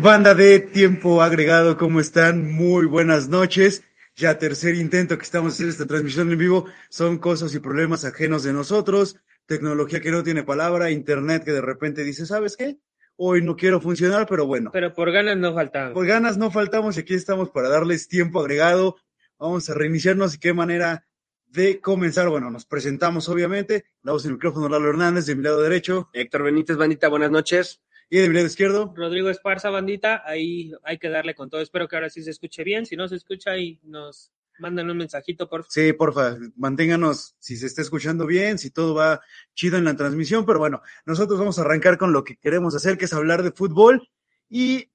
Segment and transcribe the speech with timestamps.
[0.00, 2.50] Banda de tiempo agregado, ¿cómo están?
[2.50, 3.82] Muy buenas noches.
[4.16, 6.66] Ya tercer intento que estamos haciendo esta transmisión en vivo.
[6.88, 9.16] Son cosas y problemas ajenos de nosotros.
[9.46, 12.78] Tecnología que no tiene palabra, internet que de repente dice, ¿sabes qué?
[13.16, 14.70] Hoy no quiero funcionar, pero bueno.
[14.72, 15.92] Pero por ganas no faltamos.
[15.92, 18.96] Por ganas no faltamos y aquí estamos para darles tiempo agregado.
[19.38, 21.06] Vamos a reiniciarnos y qué manera
[21.46, 22.28] de comenzar.
[22.28, 23.84] Bueno, nos presentamos obviamente.
[24.02, 26.08] Damos el micrófono a Lalo Hernández de mi lado derecho.
[26.12, 27.82] Héctor Benítez, bandita, buenas noches.
[28.12, 28.92] Y de mi lado izquierdo.
[28.94, 31.62] Rodrigo Esparza, bandita, ahí hay que darle con todo.
[31.62, 32.84] Espero que ahora sí se escuche bien.
[32.84, 35.72] Si no se escucha, ahí nos mandan un mensajito, por favor.
[35.72, 39.22] Sí, porfa, manténganos si se está escuchando bien, si todo va
[39.54, 40.44] chido en la transmisión.
[40.44, 43.50] Pero bueno, nosotros vamos a arrancar con lo que queremos hacer, que es hablar de
[43.50, 44.06] fútbol.
[44.50, 44.90] Y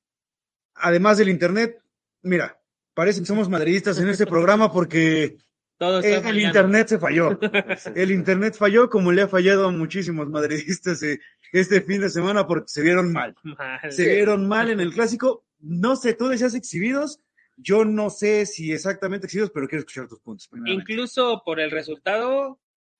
[0.75, 1.81] además del Internet,
[2.21, 2.61] mira,
[2.93, 5.39] parece que somos madridistas en este programa porque
[5.79, 6.39] Todo el.
[6.39, 7.39] Internet se falló.
[7.95, 11.19] El Internet falló como le ha fallado a muchísimos madridistas eh,
[11.51, 13.35] este fin de semana porque se vieron mal.
[13.43, 13.91] Mal.
[13.91, 15.45] Se vieron mal en el clásico.
[15.59, 17.21] No sé, tú decías exhibidos.
[17.55, 20.49] Yo no sé si exactamente exhibidos, pero quiero escuchar tus puntos.
[20.65, 22.59] Incluso por el resultado,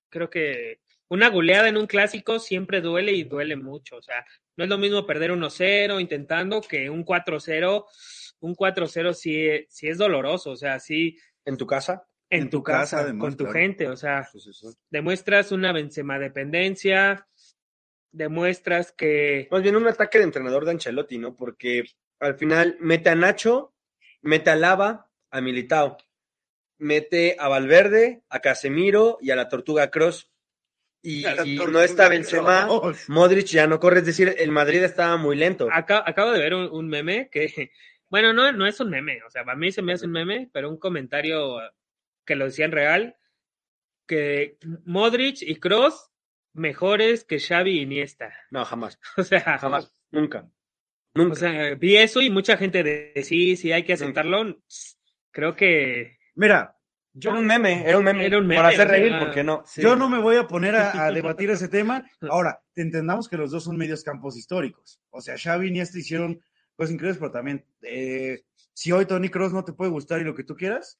[0.09, 3.97] creo que una goleada en un clásico siempre duele y duele mucho.
[3.97, 4.25] O sea,
[4.55, 7.85] no es lo mismo perder 1-0 intentando que un 4-0.
[8.39, 10.51] Un 4-0 sí, sí es doloroso.
[10.51, 12.07] O sea, sí ¿En tu casa?
[12.29, 13.59] en, En tu, tu casa, casa, además, con tu claro.
[13.59, 13.87] gente.
[13.87, 17.27] O sea, Pues demuestras una Benzema dependencia,
[18.11, 21.35] demuestras que Más bien un ataque de entrenador de Ancelotti, ¿no?
[21.35, 21.83] Porque
[22.19, 23.73] al final mete a Nacho,
[24.21, 25.97] mete a Lava, a Militao,
[26.79, 30.31] mete a Valverde, a Casemiro y a la Tortuga Cross.
[31.01, 33.09] Y, y Tortuga no está Benzema, Cross.
[33.09, 35.67] Modric ya no corre, es decir, el Madrid estaba muy lento.
[35.71, 37.71] Aca- acabo de ver un, un meme que,
[38.09, 40.49] bueno, no, no es un meme, o sea, para mí se me hace un meme,
[40.51, 41.57] pero un comentario
[42.25, 43.15] que lo decían real,
[44.07, 46.09] que Modric y Cross
[46.57, 48.33] mejores que Xavi y Iniesta.
[48.51, 50.39] No, jamás, O sea, jamás, nunca.
[50.41, 50.51] o
[51.13, 51.35] Nunca.
[51.35, 54.57] sea, vi eso y mucha gente de, de sí, sí, hay que aceptarlo.
[55.31, 56.75] Creo que Mira,
[57.19, 58.25] Era un meme, era un meme.
[58.25, 59.63] Era un meme, Para hacer o reír, ¿por qué no?
[59.65, 59.81] sí.
[59.81, 62.05] yo no me voy a poner a, a debatir ese tema.
[62.29, 64.99] Ahora, entendamos que los dos son medios campos históricos.
[65.09, 66.39] O sea, Xavi y Iniesta hicieron
[66.75, 68.43] cosas increíbles, pero también, eh,
[68.73, 70.99] si hoy Tony Cross no te puede gustar y lo que tú quieras,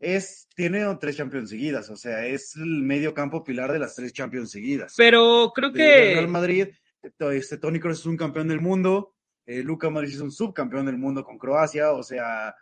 [0.00, 1.90] es, tiene tres Champions seguidas.
[1.90, 4.94] O sea, es el medio campo pilar de las tres Champions seguidas.
[4.96, 5.82] Pero creo de
[6.14, 6.68] Real que Madrid,
[7.32, 9.14] este, Tony Kroos es un campeón del mundo,
[9.46, 12.54] eh, Luka Modric es un subcampeón del mundo con Croacia, o sea,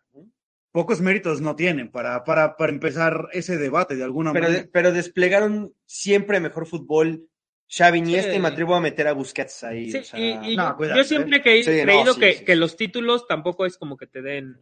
[0.71, 4.69] pocos méritos no tienen para, para, para empezar ese debate de alguna Pero, manera.
[4.73, 7.27] pero desplegaron siempre mejor fútbol.
[7.69, 8.37] Xavi Iniesta Sí.
[8.37, 9.91] y me atrevo a meter a Busquets ahí.
[9.91, 12.15] Sí, o sea, y, y no, yo- cuidado, yo siempre que he Sí, no, creído
[12.15, 14.57] sí, que, sí, que los títulos tampoco es como que te den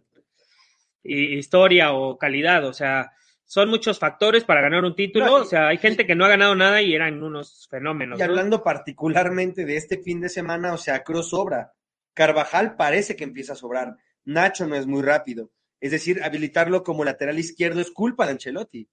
[1.04, 3.12] historia o calidad, o sea,
[3.44, 6.24] son muchos factores para ganar un título, No, y- o sea, hay gente que no
[6.24, 8.18] ha ganado nada y eran unos fenómenos.
[8.18, 8.24] Y ¿no?
[8.28, 11.72] hablando particularmente de este fin de semana, o sea, Kroos sobra.
[12.14, 13.96] Carvajal parece que empieza a sobrar.
[14.24, 15.50] Nacho no es muy rápido.
[15.80, 18.88] Es decir, habilitarlo como lateral izquierdo es culpa de Ancelotti.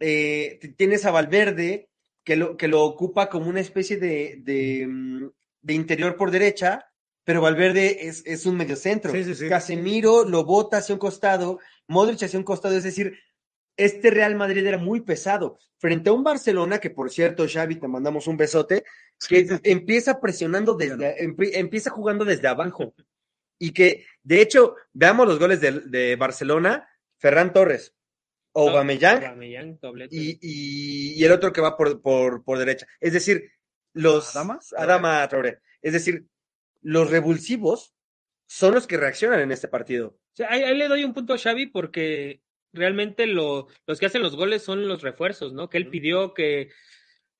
[0.00, 1.88] Eh, tienes a Valverde
[2.24, 5.28] que lo, que lo ocupa como una especie de, de, mm,
[5.62, 6.86] de interior por derecha,
[7.26, 9.10] pero Valverde es, es un mediocentro.
[9.10, 9.48] Sí, sí, sí.
[9.48, 13.18] Casemiro lo bota hacia un costado, Modric hacia un costado, es decir,
[13.76, 17.88] este Real Madrid era muy pesado frente a un Barcelona que, por cierto, Xavi, te
[17.88, 18.84] mandamos un besote,
[19.28, 22.94] que empieza presionando desde, empie- empieza jugando desde abajo.
[23.58, 26.88] Y que, de hecho, veamos los goles de, de Barcelona,
[27.18, 27.92] Ferran Torres,
[28.54, 29.78] Aubameyang Aubameyang,
[30.10, 32.86] y, y- y el otro que va por, por, por derecha.
[33.00, 33.50] Es decir,
[33.94, 34.34] los...
[34.36, 34.60] ¿Adama?
[34.76, 35.60] Adama Traoré.
[35.82, 36.24] Es decir,
[36.86, 37.94] los revulsivos
[38.48, 40.18] son los que reaccionan en este partido.
[40.34, 42.42] Sea, ahí, ahí le doy un punto a Xavi porque
[42.72, 45.68] realmente lo- los que hacen los goles son los refuerzos, ¿no?
[45.68, 46.70] Que él pidió que,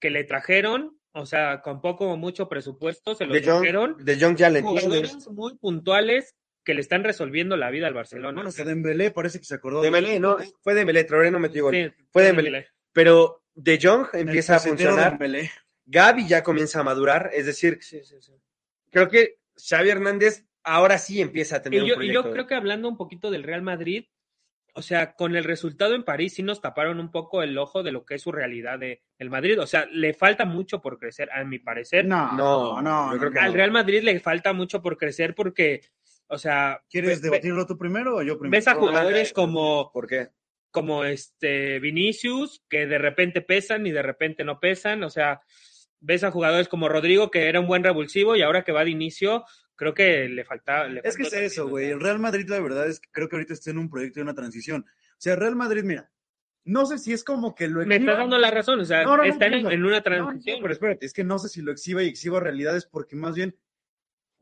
[0.01, 3.97] que le trajeron, o sea, con poco o mucho presupuesto, se lo De trajeron.
[4.05, 4.63] de ya le entiendes.
[4.63, 6.35] Jugadores muy puntuales
[6.65, 8.35] que le están resolviendo la vida al Barcelona.
[8.35, 9.81] Bueno, hasta Dembélé parece que se acordó.
[9.83, 11.75] de- Dembélé, no, fue Dembélé, Traoré no metió gol.
[11.75, 12.67] Sí, Fue Dembélé.
[12.93, 15.51] Pero De Jong empieza a funcionar, Dembélé.
[15.87, 18.33] Gaby ya comienza a madurar, es decir, Sí, sí, sí.
[18.91, 22.47] creo que Xavi Hernández ahora sí empieza a tener Y yo, un y yo creo
[22.47, 24.07] que hablando un poquito del Real Madrid,
[24.75, 27.93] o sea, con el resultado en París sí nos taparon un poco el ojo de
[27.93, 29.59] lo que es su realidad de el Madrid.
[29.61, 32.05] O sea, le falta mucho por crecer, a mi parecer.
[32.05, 33.13] No, No, no, no.
[33.15, 33.55] yo creo que Al.
[33.55, 35.81] Real Madrid le falta mucho por crecer porque,
[36.27, 38.59] o sea, ¿Quieres ve- debatirlo tú primero o yo primero?
[38.59, 40.29] ves a jugadores como, ¿Por qué?
[40.71, 45.03] como este Vinicius, que de repente pesan y de repente no pesan.
[45.05, 45.41] O sea,
[46.01, 48.91] ves a jugadores como Rodrigo, que era un buen revulsivo y ahora que va de
[48.91, 49.45] inicio,
[49.75, 50.87] creo que le falta.
[50.89, 51.91] le Es que es eso, güey.
[51.91, 54.25] El Real Madrid, la verdad es que creo que ahorita está en un proyecto de
[54.25, 54.85] una transición.
[54.89, 56.11] O sea, Real Madrid, mira,
[56.65, 59.05] no sé si es como que lo Me exhiba- estás dando la razón, o sea,
[59.05, 60.57] No, no, no, están en, no, en una No, transición.
[60.59, 63.35] no, pero espérate, es que no sé si lo exhiba y exhiba realidades porque más
[63.35, 63.57] bien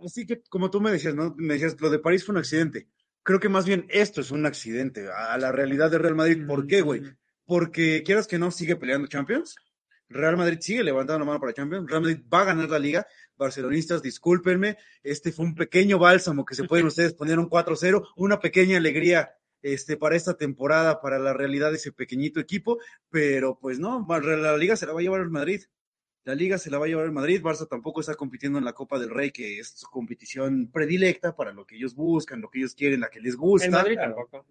[0.00, 1.34] Así que, como tú me decías, ¿no?
[1.38, 2.88] Me decías, lo de París fue un accidente.
[3.22, 6.44] Creo que más bien esto es un accidente a la realidad de Real Madrid.
[6.46, 7.00] ¿Por qué, güey?
[7.46, 9.54] Porque quieras que no, sigue peleando Champions.
[10.08, 11.90] Real Madrid sigue levantando la mano para Champions.
[11.90, 13.06] Real Madrid va a ganar la liga.
[13.36, 14.76] Barcelonistas, discúlpenme.
[15.02, 18.08] Este fue un pequeño bálsamo que se pueden ustedes poner un 4-0.
[18.16, 22.78] Una pequeña alegría este, para esta temporada, para la realidad de ese pequeñito equipo.
[23.10, 25.62] Pero pues no, la liga se la va a llevar el Madrid.
[26.24, 27.42] La liga se la va a llevar el Madrid.
[27.42, 31.52] Barça tampoco está compitiendo en la Copa del Rey, que es su competición predilecta para
[31.52, 33.70] lo que ellos buscan, lo que ellos quieren, la que les gusta.
[33.70, 34.46] Madrid tampoco.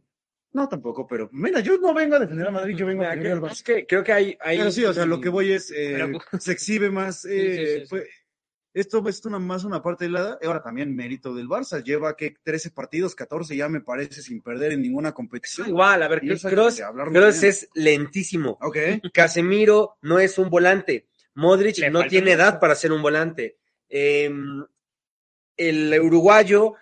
[0.54, 3.32] No, tampoco, pero mira, yo no vengo a defender a Madrid, yo vengo a defender
[3.34, 3.52] al Barça.
[3.54, 5.94] Es que creo que hay, hay Pero sí, o sea, lo que voy es, eh,
[5.94, 7.88] Pero- se exhibe más, eh, sí, sí.
[7.88, 8.08] fue-
[8.76, 12.72] esto es una, más una parte helada, ahora también mérito del Barça, lleva que 13
[12.72, 15.68] partidos, 14 ya me parece sin perder en ninguna competición.
[15.70, 16.34] igual, a ver, bien.
[17.44, 18.58] es lentísimo.
[18.62, 18.78] Ok,
[19.14, 21.08] Casemiro no es un volante.
[21.36, 23.58] Modric Le no tiene edad para ser un volante.
[23.90, 24.32] Eh,
[25.58, 26.76] el uruguayo,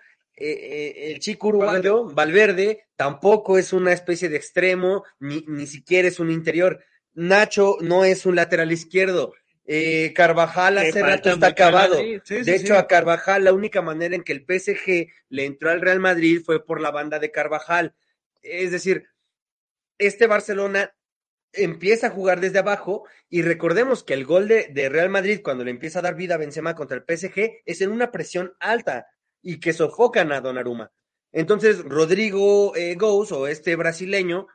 [0.44, 6.08] eh, eh, el chico uruguayo, Valverde, tampoco es una especie de extremo, ni, ni siquiera
[6.08, 6.82] es un interior.
[7.14, 9.34] Nacho no es un lateral izquierdo.
[9.64, 11.96] Eh, Carvajal hace rato está acabado.
[12.24, 12.80] Sí, De hecho, sí.
[12.80, 16.64] a Carvajal la única manera en que el PSG le entró al Real Madrid fue
[16.64, 17.94] por la banda de Carvajal.
[18.42, 19.06] Es decir,
[19.98, 20.92] este Barcelona
[21.52, 25.62] empieza a jugar desde abajo y recordemos que el gol de, de Real Madrid cuando
[25.62, 29.06] le empieza a dar vida a Benzema contra el PSG es en una presión alta
[29.42, 30.90] y que sofocan a Donnarumma.
[31.32, 34.46] Entonces, Rodrigo eh, Gous o este brasileño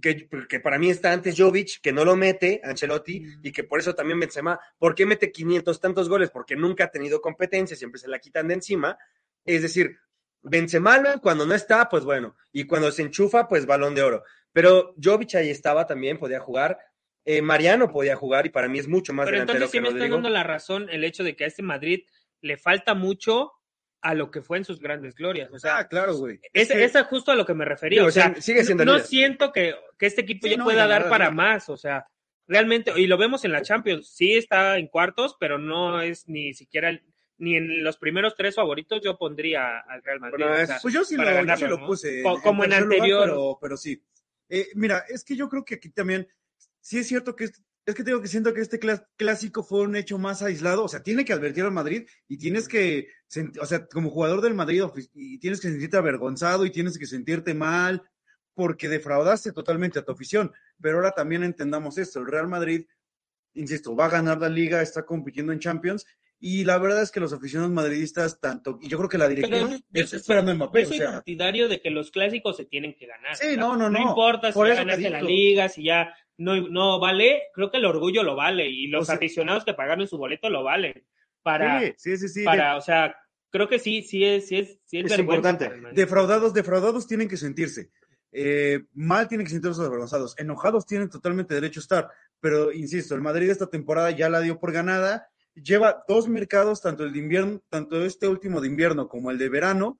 [0.00, 3.80] que, que para mí está antes Jovic, que no lo mete, Ancelotti, y que por
[3.80, 6.30] eso también Benzema, ¿por qué mete 500 tantos goles?
[6.30, 8.98] Porque nunca ha tenido competencia, siempre se la quitan de encima.
[9.44, 9.98] Es decir,
[10.42, 14.24] Benzema cuando no está, pues bueno, y cuando se enchufa, pues balón de oro.
[14.52, 16.78] Pero Jovic ahí estaba también, podía jugar.
[17.24, 19.88] Eh, Mariano podía jugar y para mí es mucho más Pero delantero entonces sí me
[19.88, 22.06] está dando la razón el hecho de que a este Madrid
[22.40, 23.52] le falta mucho
[24.02, 25.50] a lo que fue en sus grandes glorias.
[25.52, 26.40] O sea, Ah, claro, güey.
[26.52, 28.04] es, que- es justo a lo que me refería.
[28.04, 31.08] O sea, sigue siendo no siento que, que este equipo Sí, ya no, pueda dar
[31.08, 31.68] para más.
[31.68, 32.06] O sea,
[32.46, 36.54] realmente, y lo vemos en la Champions, sí está en cuartos, pero no es ni
[36.54, 37.02] siquiera, el-
[37.38, 40.44] ni en los primeros tres favoritos yo pondría al Real Madrid.
[40.44, 42.22] Bueno, o es- sea, Pues yo sí, lo, puse.
[42.22, 43.24] Co- como en lugar, anterior.
[43.24, 44.02] pero, pero sí.
[44.48, 46.26] Eh, mira, es que yo creo que aquí también,
[46.80, 47.48] sí es cierto que
[47.86, 48.78] es, que tengo que siento que este
[49.16, 50.84] clásico fue un hecho más aislado.
[50.84, 53.08] O sea, tiene que advertir al Madrid y tienes que,
[53.60, 54.82] o sea, como jugador del Madrid,
[55.14, 58.02] y tienes que sentirte avergonzado y tienes que sentirte mal
[58.54, 60.52] porque defraudaste totalmente a tu afición.
[60.80, 62.86] Pero ahora también entendamos esto: el Real Madrid,
[63.54, 66.06] insisto, va a ganar la liga, está compitiendo en Champions.
[66.42, 69.68] Y la verdad es que los aficionados madridistas, tanto, y yo creo que la directiva
[70.26, 70.80] Pero- Mbappé.
[70.82, 73.36] Yo soy o sea, partidario de que los clásicos se tienen que ganar.
[73.36, 74.00] Sí, O sea, no, no, no.
[74.00, 78.36] importa si ganaste la liga, si ya no, no vale, creo que el orgullo lo
[78.36, 81.04] vale y los O sea- aficionados que pagaron su boleto lo valen.
[81.42, 82.44] Para, sí, sí, sí, sí.
[82.44, 83.14] para, o sea,
[83.50, 85.70] creo que sí, sí es, sí es, sí es, Es importante.
[85.92, 87.90] defraudados, defraudados tienen que sentirse.
[88.32, 90.38] Eh, mal tienen que sentirse avergonzados.
[90.38, 92.08] Enojados tienen totalmente derecho a estar.
[92.40, 95.28] Pero, insisto, el Madrid esta temporada ya la dio por ganada.
[95.62, 99.48] Lleva dos mercados, tanto el de invierno, tanto este último de invierno como el de
[99.48, 99.98] verano.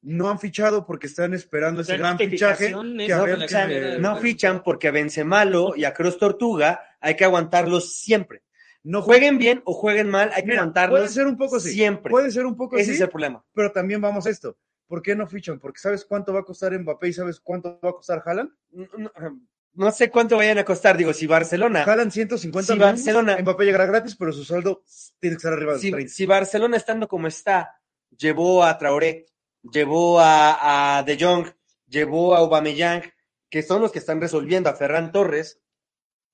[0.00, 2.68] No han fichado porque están esperando ese gran fichaje.
[2.68, 5.92] que a No, ver o qué sea, se- no fichan porque a Benzemalo y a
[5.92, 8.42] Cruz Tortuga hay que aguantarlos siempre.
[8.84, 11.72] no Jueguen bien o jueguen mal, hay que Mira, aguantarlos puede ser un poco así.
[11.72, 12.10] siempre.
[12.10, 12.92] Puede ser un poco Ese así.
[12.92, 13.44] es el problema.
[13.52, 14.56] Pero también vamos a esto.
[14.86, 15.58] ¿Por qué no fichan?
[15.58, 18.50] Porque sabes cuánto va a costar Mbappé y sabes cuánto va a costar Haaland.
[18.70, 19.12] No, no-
[19.78, 23.86] no sé cuánto vayan a costar, digo, si Barcelona, Haaland 150 Si Barcelona- Mbappé llegará
[23.86, 24.82] gratis, pero su saldo
[25.20, 26.12] tiene que estar arriba de si, 30.
[26.12, 27.80] si Barcelona estando como está,
[28.16, 29.26] llevó a Traoré,
[29.62, 31.46] llevó a, a De Jong,
[31.86, 33.02] llevó a Aubameyang,
[33.48, 35.60] que son los que están resolviendo a Ferran Torres,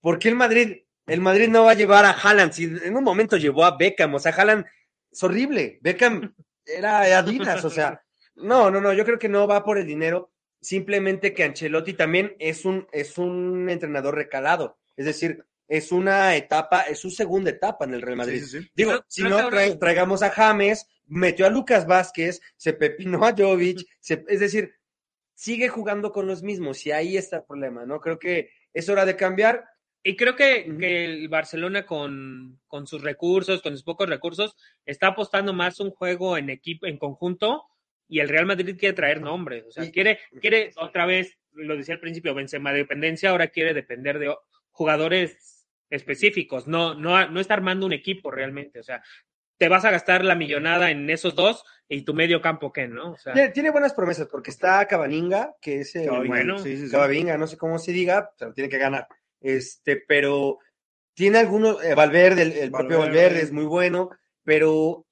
[0.00, 2.52] ¿por qué el Madrid, el Madrid no va a llevar a Haaland?
[2.52, 4.64] Si en un momento llevó a Beckham, o sea, Haaland
[5.12, 6.34] es horrible, Beckham
[6.66, 8.02] era Adidas, o sea,
[8.36, 10.32] no, no, no, yo creo que no va por el dinero,
[10.64, 16.82] simplemente que Ancelotti también es un, es un entrenador recalado, es decir, es una etapa,
[16.82, 18.40] es su segunda etapa en el Real Madrid.
[18.42, 18.70] Sí, sí, sí.
[18.74, 24.24] Digo, si no, traigamos a James, metió a Lucas Vázquez, se pepinó a Jovic, se-
[24.28, 24.74] es decir,
[25.34, 28.00] sigue jugando con los mismos y ahí está el problema, ¿no?
[28.00, 29.64] Creo que es hora de cambiar.
[30.06, 34.54] Y creo que, que el Barcelona con, con sus recursos, con sus pocos recursos,
[34.84, 37.64] está apostando más un juego en equipo, en conjunto,
[38.08, 39.64] y el Real Madrid quiere traer nombres.
[39.66, 43.74] O sea, Y- quiere, quiere otra vez, lo decía al principio, Benzema dependencia, ahora quiere
[43.74, 44.34] depender de
[44.70, 48.80] jugadores específicos, no, no, no está armando un equipo realmente.
[48.80, 49.02] O sea,
[49.58, 53.12] te vas a gastar la millonada en esos dos y tu medio campo, ¿qué, no?
[53.12, 56.86] O sea, Tiene, tiene buenas promesas porque está Cavaninga, que es el bueno, sí, sí,
[56.86, 56.90] sí.
[56.92, 59.06] Cavavinga, no sé cómo se diga, se lo tiene que ganar.
[59.40, 60.58] Este, pero
[61.14, 63.22] tiene algunos, eh, Valverde, el, el propio Valverde.
[63.22, 64.10] Valverde es muy bueno,
[64.42, 65.03] pero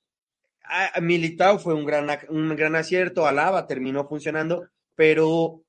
[0.72, 5.62] a- a Militao fue un gran, un gran acierto, Alaba terminó funcionando, pero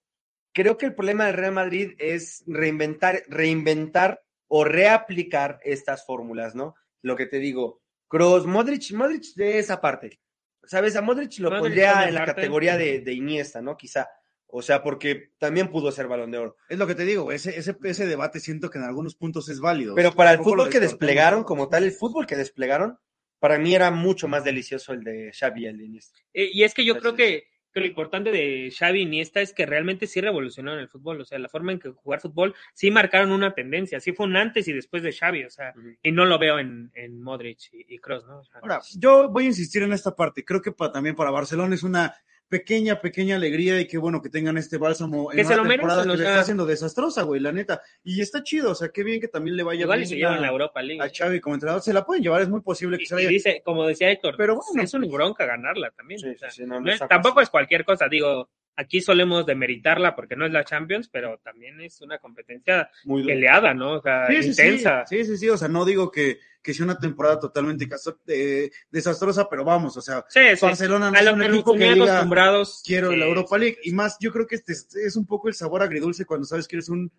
[0.54, 6.76] creo que el problema del Real Madrid es reinventar, reinventar o reaplicar estas fórmulas, ¿no?
[7.02, 10.20] Lo que te digo, Kroos, Modric, Modric de esa parte,
[10.64, 10.96] ¿sabes?
[10.96, 12.36] A Modric lo Modric pondría en la parte.
[12.42, 13.76] categoría de, de Iniesta, ¿no?
[13.76, 14.08] Quizá,
[14.48, 16.58] o sea, porque también pudo ser Balón de Oro.
[16.70, 19.60] Es lo que te digo, ese, ese, ese debate siento que en algunos puntos es
[19.60, 19.96] válido.
[19.96, 23.00] Pero para el fútbol que desplegaron, como tal, el fútbol que desplegaron,
[23.44, 26.18] para mí era mucho más delicioso el de Xavi y el de Iniesta.
[26.34, 29.52] Eh, y es que yo creo que, que lo importante de Xavi y Iniesta es
[29.52, 31.20] que realmente sí revolucionaron el fútbol.
[31.20, 34.00] O sea, la forma en que jugar fútbol sí marcaron una tendencia.
[34.00, 35.44] Sí fue un antes y después de Xavi.
[35.44, 38.40] O sea, y no lo veo en, en Modric y, y Kroos, ¿no?
[38.40, 40.46] O sea, Ahora, yo voy a insistir en esta parte.
[40.46, 42.16] Creo que pa- también para Barcelona es una
[42.54, 45.70] pequeña, pequeña alegría y qué bueno que tengan este bálsamo en Que se una lo
[45.70, 47.82] temporada merecen, que o le está haciendo desastrosa, güey, la neta.
[48.04, 50.16] Y está chido, o sea, qué bien que también le vaya igual y bien se
[50.18, 51.02] llevan a, la Europa League.
[51.02, 51.82] a Xavi como entrenador.
[51.82, 54.12] Se la pueden llevar, es muy posible que Y, se la y dice, como decía
[54.12, 54.84] Héctor, Pero bueno.
[54.84, 56.20] es una bronca ganarla también.
[56.20, 60.16] Sí, o sea, sí, sí, no, no tampoco es cualquier cosa, digo, aquí solemos demeritarla
[60.16, 63.94] porque no es la Champions, pero también es una competencia Muy peleada, ¿no?
[63.94, 65.08] O sea, Sí, intensa.
[65.08, 68.72] Sí, sí, sí, o sea, no digo que, que sea una temporada totalmente caso- eh,
[68.90, 70.66] desastrosa, pero vamos, o sea, Sí, sí.
[70.66, 72.82] Barcelona no A es un que equipo que diga, acostumbrados.
[72.86, 73.78] quiero sí, la Europa sí, League.
[73.84, 73.90] sí.
[73.90, 76.68] Y más, yo creo que este es, es un poco el sabor agridulce cuando sabes
[76.68, 77.12] que eres un...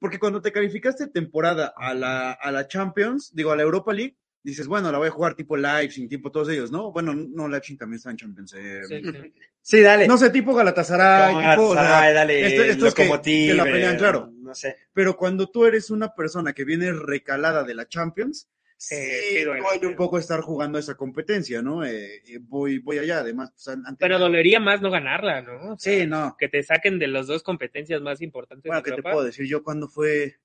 [0.00, 4.16] Porque cuando te calificaste temporada a la, a la Champions, digo, a la Europa League,
[4.42, 6.90] dices, bueno, la voy a jugar tipo Leipzig, tipo todos ellos, ¿no?
[6.90, 8.54] Bueno, no, Leipzig también está en Champions.
[8.56, 9.32] eh, Sí, sí.
[9.62, 10.08] Sí, dale.
[10.08, 11.62] No sé, tipo Galatasaray, Como tipo...
[11.68, 14.32] o sea, Galatasaray, dale, esto- estos que- Lokomotiv, que la pelean, eh, claro.
[14.40, 14.76] No sé.
[14.94, 18.48] pero cuando tú eres una persona que viene recalada de la Champions,
[18.80, 19.86] sí, sí duele sí.
[19.86, 21.84] un poco estar jugando esa competencia, ¿no?
[21.84, 23.52] Eh, eh, voy, voy allá, además.
[23.52, 25.74] pues, Pero dolería más no ganarla, ¿no?
[25.74, 26.34] O sea, Sí, no.
[26.38, 29.46] Que te saquen de las dos competencias más importantes Bueno, ¿qué te puedo decir?
[29.46, 30.36] Yo cuando fue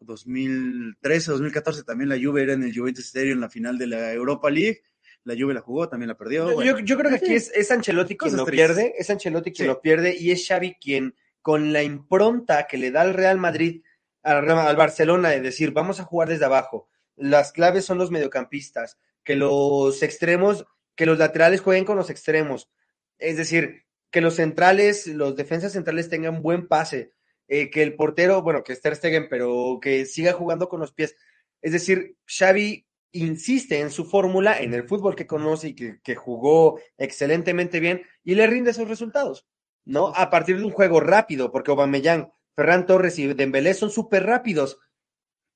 [0.00, 4.12] 2013, 2014, también la Juve era en el Juventus Stadium en la final de la
[4.12, 4.82] Europa League.
[5.24, 6.48] La Juve la jugó, también la perdió.
[6.48, 6.78] Yo, bueno.
[6.78, 8.68] yo- yo creo que aquí es, es Ancelotti quien lo tristes.
[8.76, 9.68] pierde, es Ancelotti quien Sí.
[9.68, 13.82] lo pierde y es Xavi quien, con la impronta que le da al Real Madrid,
[14.22, 16.88] al, al Barcelona, de decir, vamos a jugar desde abajo,
[17.20, 22.70] las claves son los mediocampistas, que los extremos, que los laterales jueguen con los extremos,
[23.18, 27.12] es decir, que los centrales, los defensas centrales tengan buen pase,
[27.46, 28.98] eh, que el portero, bueno, que es Ter
[29.28, 31.16] pero que siga jugando con los pies.
[31.62, 36.80] Es decir, Xavi insiste en su fórmula, en el fútbol que conoce y que, jugó
[36.96, 39.46] excelentemente bien y le rinde esos resultados,
[39.84, 40.12] ¿no?
[40.14, 44.78] A partir de un juego rápido, porque Aubameyang, Ferran Torres y Dembélé son súper rápidos.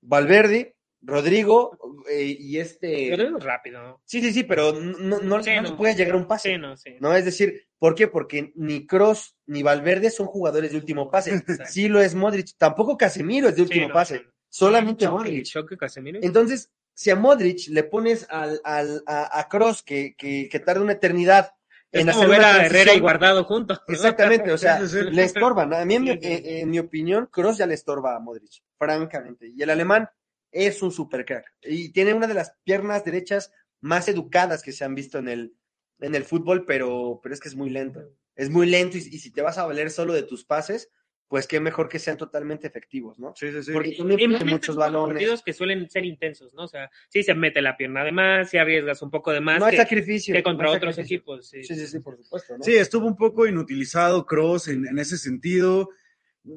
[0.00, 0.73] Valverde,
[1.06, 1.78] Rodrigo
[2.11, 3.08] eh, y este...
[3.11, 4.02] Pero es rápido, ¿no?
[4.04, 5.76] Sí, sí, sí, pero no, no, Sí, no no.
[5.76, 6.52] puede llegar un pase.
[6.52, 6.96] Sí, no, sí.
[7.00, 7.14] ¿no?
[7.14, 8.08] Es decir, ¿por qué?
[8.08, 11.34] Porque ni Cross ni Valverde son jugadores de último pase.
[11.34, 11.64] Exacto.
[11.68, 15.44] Sí lo es Modric, tampoco Casemiro es de último pase, solamente Choque, Modric.
[15.46, 16.18] choque Casemiro.
[16.23, 20.80] Entonces, si a Modric le pones al, al, a, a Cross que, que, que tarda
[20.82, 21.50] una eternidad
[21.90, 23.80] es en como hacer ver a Herrera y Guardado juntos.
[23.87, 24.80] Exactamente, o sea,
[25.11, 25.73] le estorban.
[25.75, 29.49] A mí, en mi, eh, en mi opinión, Cross ya le estorba a Modric, francamente.
[29.54, 30.08] Y el alemán
[30.54, 31.44] es un super crack.
[31.62, 35.54] Y tiene una de las piernas derechas más educadas que se han visto en el,
[36.00, 38.00] en el fútbol, pero, pero es que es muy lento.
[38.34, 40.90] Es muy lento y, y si te vas a valer solo de tus pases,
[41.28, 43.34] pues qué mejor que sean totalmente efectivos, ¿no?
[43.34, 43.73] Sí, sí, sí.
[43.73, 43.96] Porque
[44.28, 45.14] más muchos balones.
[45.14, 46.64] partidos que suelen ser intensos, ¿no?
[46.64, 49.58] O sea, sí se mete la pierna de más, sí arriesgas un poco de más
[49.58, 50.34] No hay que, sacrificio.
[50.34, 51.16] que contra no hay otros sacrificio.
[51.16, 51.49] equipos.
[51.49, 51.64] Sí.
[51.64, 52.56] Sí, sí, sí, por supuesto.
[52.58, 52.62] ¿no?
[52.62, 55.88] Sí, estuvo un poco inutilizado Cross en, en ese sentido.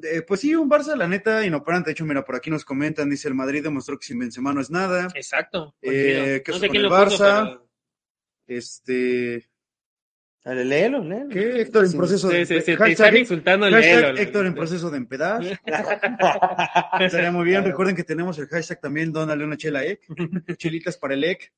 [0.02, 1.88] Eh, pues sí, un Barça, la neta, inoperante.
[1.88, 4.60] De hecho, mira, por aquí nos comentan, dice el Madrid demostró que sin Benzema no
[4.60, 5.08] es nada.
[5.14, 5.74] Exacto.
[5.80, 6.42] Eh.
[6.44, 7.44] ¿qué no sé con quién el lo puso, Barça?
[7.44, 7.68] pero-
[8.46, 9.48] Este,
[10.44, 11.28] Dale, léelo, léelo.
[11.30, 11.60] ¿qué?
[11.60, 12.46] Héctor en Sí, proceso Sí, de...
[12.46, 15.42] sí, sí, te hashtag- están insultando el hashtag léelo, Héctor en proceso de empedar.
[17.00, 17.64] Estaría muy bien.
[17.64, 20.00] Recuerden que tenemos el hashtag también, Donale una chela EC.
[20.58, 21.52] Chelitas para el EC.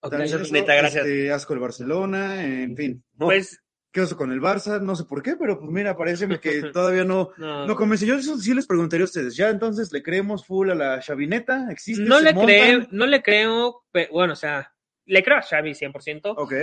[0.00, 1.04] También eso, neta, gracias.
[1.06, 3.04] este, asco el Barcelona, en fin.
[3.16, 3.60] Pues,
[3.98, 4.80] ¿Qué oso con el Barça?
[4.80, 7.66] No sé por qué, pero pues mira, parece que todavía no, no.
[7.66, 8.06] no convence.
[8.06, 9.34] Yo eso sí les preguntaría a ustedes.
[9.36, 11.66] ¿Ya entonces le creemos full a la chavineta?
[11.72, 12.04] ¿Existe?
[12.04, 14.72] No ¿Se le, creo, no le creo, pe- bueno, o sea,
[15.04, 16.54] le creo a Xavi 100%, Ok.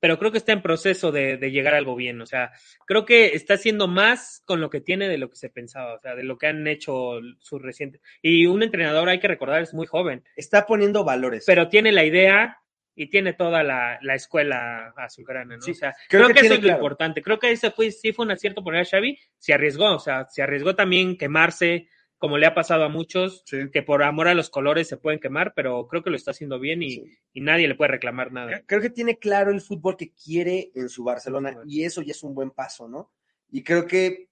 [0.00, 2.50] pero creo que está en proceso de, de llegar a algo bien, o sea,
[2.86, 6.00] creo que está haciendo más con lo que tiene de lo que se pensaba, o
[6.00, 8.00] sea, de lo que han hecho sus recientes.
[8.22, 11.44] Y un entrenador, hay que recordar, es muy joven, Está poniendo valores.
[11.46, 12.58] pero tiene la idea
[12.94, 15.62] y tiene toda la, la escuela azulgrana, ¿no?
[15.62, 17.22] Sí, o sea, creo creo, que que, eso es lo importante.
[17.22, 20.26] Creo que ese fue, sí fue un acierto poner a Xavi, se arriesgó, o sea,
[20.28, 23.70] se arriesgó también quemarse, como le ha pasado a muchos, Sí.
[23.72, 26.60] que por amor a los colores se pueden quemar, pero creo que lo está haciendo
[26.60, 27.04] bien y, Sí.
[27.32, 28.62] y nadie le puede reclamar nada.
[28.66, 32.22] Creo que tiene claro el fútbol que quiere en su Barcelona y eso ya es
[32.22, 33.10] un buen paso, ¿no?
[33.50, 34.28] Y creo que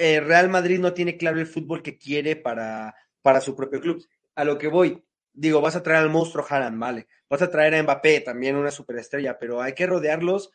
[0.00, 4.02] eh, Real Madrid no tiene claro el fútbol que quiere para, para su propio club.
[4.36, 5.02] A lo que voy,
[5.38, 7.06] digo, vas a traer al monstruo Haaland, vale.
[7.30, 10.50] Vas a traer a Mbappé, también una superestrella, pero hay que rodearlos.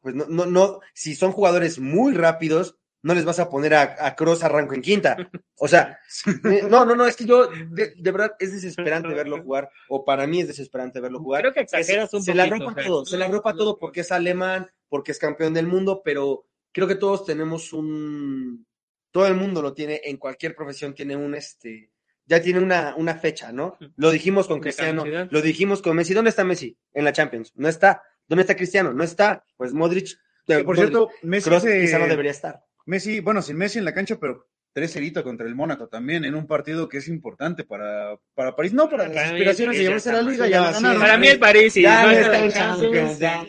[0.00, 3.96] Pues no, no, no, si son jugadores muy rápidos, no les vas a poner a,
[3.98, 5.16] a Cross arranco en quinta.
[5.56, 5.98] O sea,
[6.44, 10.04] eh, no, no, no, es que yo, de, de verdad, es desesperante verlo jugar, o
[10.04, 11.42] para mí es desesperante verlo jugar.
[11.42, 13.78] Creo que exageras un se la poquito, ropa o sea, todo, se la ropa todo
[13.78, 18.66] porque es alemán, porque es campeón del mundo, pero creo que todos tenemos un,
[19.10, 21.91] todo el mundo lo tiene, en cualquier profesión tiene un, este,
[22.32, 23.76] ya tiene una, una fecha, ¿no?
[23.96, 26.14] Lo dijimos con Cristiano, lo dijimos con Messi.
[26.14, 26.78] ¿Dónde está Messi?
[26.94, 27.52] En la Champions.
[27.56, 28.02] No está.
[28.26, 28.94] ¿Dónde está Cristiano?
[28.94, 29.44] No está.
[29.58, 30.18] Pues Modric.
[30.46, 32.60] Que, por Modric, cierto, Messi, Kroos se- quizá no debería estar.
[32.86, 36.46] Messi, bueno, sin Messi en la cancha, pero 3-0 contra el Mónaco también, en un
[36.46, 38.72] partido que es importante para, para París.
[38.72, 41.00] No, para las Para aspiraciones de llevarse la liga, ya Sí, ganaron.
[41.02, 41.82] Para mí el París, sí.
[41.82, 43.44] Ya no es está la Champions, Champions, ya.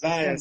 [0.00, 0.34] ya.
[0.34, 0.36] Ya,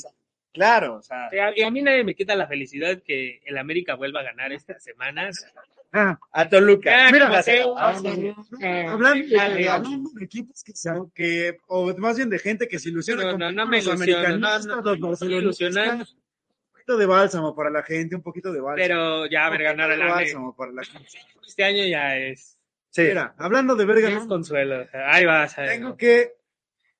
[0.54, 1.30] Claro, o sea.
[1.32, 4.24] Y a, y a mí nadie me quita la felicidad que el América vuelva a
[4.24, 5.46] ganar estas semanas.
[5.94, 7.08] Ah, A Toluca.
[7.08, 9.70] Ah, Mira, ah, hablando, de, dale.
[9.70, 13.32] hablando de equipos que, se, que, o más bien de gente que se ilusiona No,
[13.32, 15.96] con no, no me los ilusiono, no, no, los no me barcelonistas, ilusionar.
[15.98, 18.78] Un poquito de bálsamo para la gente, un poquito de bálsamo.
[18.88, 21.08] Pero ya ver ganar América bálsamo para la gente.
[21.46, 22.58] este año ya es,
[22.90, 23.04] Sí.
[23.04, 24.86] Mira, hablando de verga, es consuelo.
[24.94, 25.58] ahí vas.
[25.58, 26.34] ahí tengo que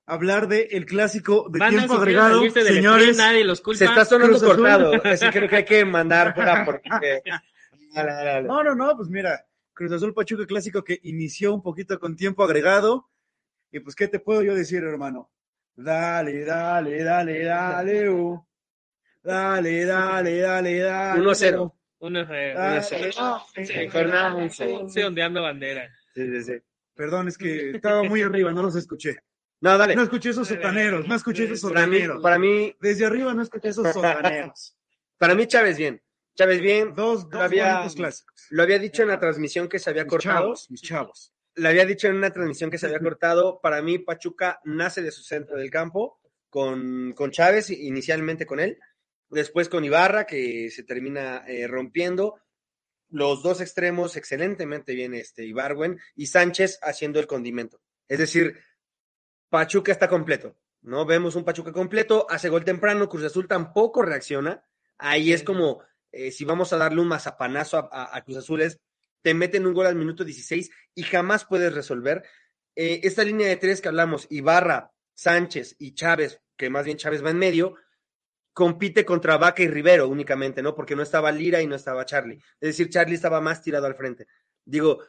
[0.06, 3.18] hablar de el clásico de Van tiempo agregado, señores.
[3.18, 3.78] nadie los culpa.
[3.78, 4.94] Se está sonando cortado.
[5.04, 6.90] Así creo que hay que mandar fuera porque.
[7.94, 8.48] Dale, dale, dale.
[8.48, 12.44] No, no, no, pues mira, Cruz Azul Pachuca clásico que inició un poquito con tiempo
[12.44, 13.10] agregado.
[13.72, 15.32] Y pues, ¿qué te puedo yo decir, hermano?
[15.76, 18.46] Dale, dale, dale, dale, uh.
[19.24, 21.22] Dale, dale, dale, dale.
[21.22, 21.74] 1-0.
[22.00, 23.66] Uno fue- Dale, uno fue- dale.
[23.66, 24.56] Sí, Fernández,
[24.90, 25.88] sí, ondeando bandera.
[26.16, 26.54] Sí, sí, sí.
[26.96, 29.18] Perdón, es que estaba muy arriba, no los escuché.
[29.62, 29.96] No, dale.
[29.96, 32.24] No escuché esos sotaneros, no escuché esos Para mí, sotaneros.
[32.24, 34.76] para mí, Desde arriba no escuché esos sotaneros.
[35.20, 36.02] para mí Chávez bien.
[36.42, 36.94] Chávez bien.
[36.96, 38.48] Dos, dos Había- bonitos clásicos.
[38.50, 40.40] Lo había dicho en la transmisión que se había Mis cortado.
[40.40, 41.34] chavos, mis chavos.
[41.56, 43.60] Le había dicho en una transmisión que se había cortado.
[43.62, 48.78] Para mí, Pachuca nace de su centro del campo con, con Chávez, inicialmente con él.
[49.30, 52.40] Después con Ibarra, que se termina eh, rompiendo.
[53.10, 57.82] Los dos extremos excelentemente bien, este Ibarwen y Sánchez haciendo el condimento.
[58.08, 58.58] Es decir,
[59.50, 61.06] Pachuca está completo, ¿no?
[61.06, 64.64] Vemos un Pachuca completo, hace gol temprano, Cruz Azul tampoco reacciona.
[64.98, 68.62] Ahí es como, eh, si vamos a darle un mazapanazo a, a- a Cruz Azul,
[68.62, 68.80] es,
[69.22, 72.24] te meten un gol al minuto 16 y jamás puedes resolver.
[72.76, 77.24] Eh, esta línea de tres que hablamos, Ibarra, Sánchez y Chávez, que más bien Chávez
[77.24, 77.76] va en medio,
[78.54, 80.76] compite contra Vaca y Rivero únicamente, ¿no?
[80.76, 82.36] Porque no estaba Lira y no estaba Charlie.
[82.60, 84.28] Es decir, Charlie estaba más tirado al frente.
[84.66, 85.00] Digo,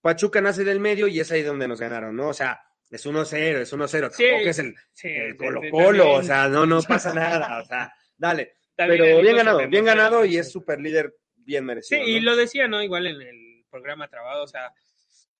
[0.00, 2.28] Pachuca nace del medio y es ahí donde nos ganaron, ¿no?
[2.28, 4.10] O sea, es 1-0, es 1-0.
[4.10, 4.24] Sí.
[4.24, 6.20] Tampoco es el, Sí, el sí, Colo sí, Colo, también.
[6.20, 8.57] o sea, no, no pasa nada, o sea, dale.
[8.86, 12.06] Pero bien ganado, bien ganado y es super líder bien Sí, merecido.
[12.06, 12.30] y ¿no?
[12.30, 12.82] lo decía, ¿no?
[12.82, 14.72] Igual en el programa trabado, o sea,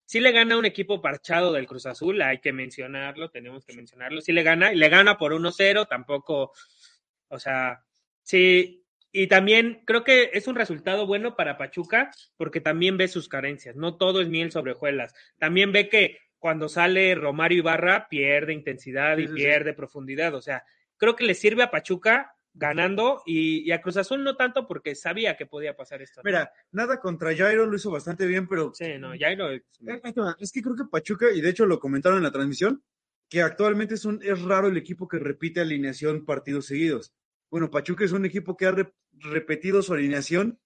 [0.04, 4.20] si le gana un equipo parchado del Cruz Azul, hay que mencionarlo, tenemos que mencionarlo.
[4.22, 6.52] Si le gana, y le gana por 1-0, tampoco,
[7.28, 7.84] o sea,
[8.22, 8.84] sí.
[9.12, 13.76] Y también creo que es un resultado bueno para Pachuca, porque también ve sus carencias.
[13.76, 15.14] No todo es miel sobre hojuelas.
[15.38, 19.42] También ve que cuando sale Romario Ibarra pierde intensidad y Sí, sí, sí.
[19.42, 20.34] pierde profundidad.
[20.34, 20.62] O sea,
[20.98, 24.94] creo que le sirve a Pachuca ganando y, y a Cruz Azul no tanto porque
[24.94, 26.20] sabía que podía pasar esto.
[26.24, 29.50] Mira, nada contra Jairo, lo hizo bastante bien, pero Sí, no, lo.
[29.52, 29.62] Eh.
[30.38, 32.82] Es que creo que Pachuca, y de hecho lo comentaron en la transmisión,
[33.28, 37.12] que actualmente es, un, es raro el equipo que repite alineación partidos seguidos.
[37.50, 40.58] Bueno, Pachuca es un equipo que ha re- repetido su alineación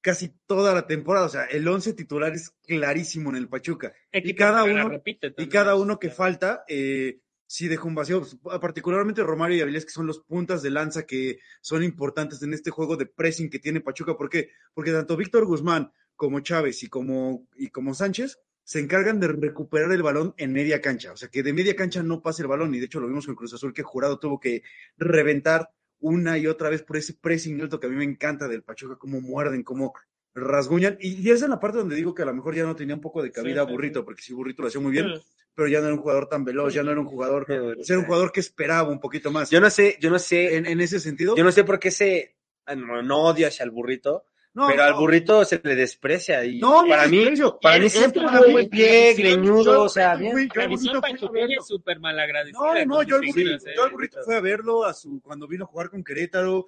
[0.00, 1.26] casi toda la temporada.
[1.26, 3.92] O sea, el 11 titular es clarísimo en el Pachuca.
[4.12, 7.94] equipo cada que la uno- repite Y cada uno que falta, eh, sí deja un
[7.94, 8.22] vacío.
[8.60, 12.70] Particularmente Romario y Avilés, que son los puntas de lanza que son importantes en este
[12.70, 14.16] juego de pressing que tiene Pachuca.
[14.16, 14.50] ¿Por qué?
[14.74, 19.92] Porque tanto Víctor Guzmán como Chávez y como, y como Sánchez se encargan de recuperar
[19.92, 21.12] el balón en media cancha.
[21.12, 22.74] O sea, que de media cancha no pase el balón.
[22.74, 24.64] Y de hecho lo vimos con Cruz Azul, que Jurado tuvo que
[24.96, 28.64] reventar una y otra vez por ese pressing alto que a mí me encanta del
[28.64, 29.94] Pachuca, cómo muerden, cómo
[30.34, 30.98] rasguñan.
[31.00, 32.96] Y, y esa es la parte donde digo que a lo mejor ya no tenía
[32.96, 35.12] un poco de cabida Sí, Burrito, porque sí, Burrito lo hacía muy bien.
[35.56, 38.04] Pero ya no era un jugador tan veloz, ya no era un jugador, era un
[38.04, 39.50] jugador que esperaba un poquito más.
[39.50, 41.90] Yo no sé, yo no sé, en, en ese sentido, yo no sé por qué
[41.90, 42.36] se
[42.76, 46.58] no, no odio hacia el burrito, no, pero al no, burrito se le desprecia y
[46.58, 47.26] no, no para mí,
[47.62, 50.48] para mí siempre fue buen pie, greñudo, yo- o sea, bien.
[50.54, 52.58] yo al burrito súper malagradecida.
[52.58, 54.10] No, no, yo al sus burrito, yo al ¿eh?
[54.24, 56.66] fui a verlo a su, cuando vino a jugar con Querétaro,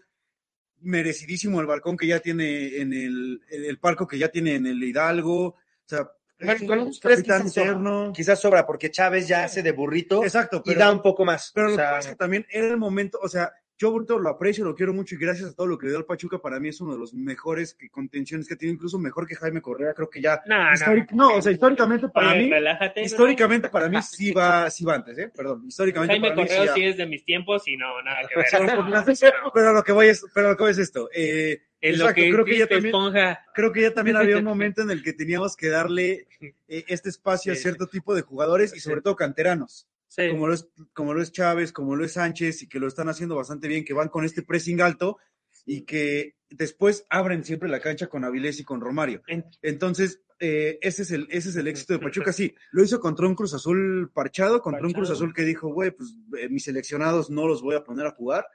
[0.81, 4.67] merecidísimo el balcón que ya tiene en el, el, el palco que ya tiene en
[4.67, 7.67] el Hidalgo, o sea, Con capitán quizás sobra.
[7.67, 8.13] interno.
[8.15, 11.51] Quizás sobra porque Chávez ya hace de burrito Exacto, y pero, da un poco más.
[11.55, 14.19] pero o lo que pasa es que también era el momento, o sea, yo Bruto
[14.19, 16.39] lo aprecio, lo quiero mucho y gracias a todo lo que le dio al Pachuca,
[16.41, 19.63] para mí es uno de los mejores que- contenciones que tiene, incluso mejor que Jaime
[19.63, 20.43] Correa, creo que ya...
[20.47, 20.71] No, no.
[20.73, 23.03] históric- no, o sea, históricamente para Oye, mí, relájate.
[23.03, 25.31] históricamente para mí sí va, sí va antes, ¿eh?
[25.33, 28.19] Perdón, históricamente Jaime para mí Correo sí sí es de mis tiempos y no, nada
[28.29, 28.47] que ver.
[29.55, 32.23] pero lo que voy es, pero lo que voy es esto, eh, En lo exacto,
[32.23, 33.45] que creo que ya también, esponja.
[33.55, 37.09] creo que ya también había un momento en el que teníamos que darle eh, este
[37.09, 40.29] espacio a Sí, cierto tipo de jugadores y sobre todo canteranos, Sí.
[40.31, 43.09] como lo es, como lo es Chávez, como lo es Sánchez, y que lo están
[43.09, 45.19] haciendo bastante bien, que van con este pressing alto
[45.67, 49.23] y que después abren siempre la cancha con Avilés y con Romario.
[49.29, 52.33] En- Entonces, eh, ese, es el, ese es el éxito de Pachuca.
[52.33, 55.11] Sí, lo hizo contra un Cruz Azul parchado, contra un Cruz.
[55.11, 58.47] Azul que dijo, güey, pues eh, mis seleccionados no los voy a poner a jugar,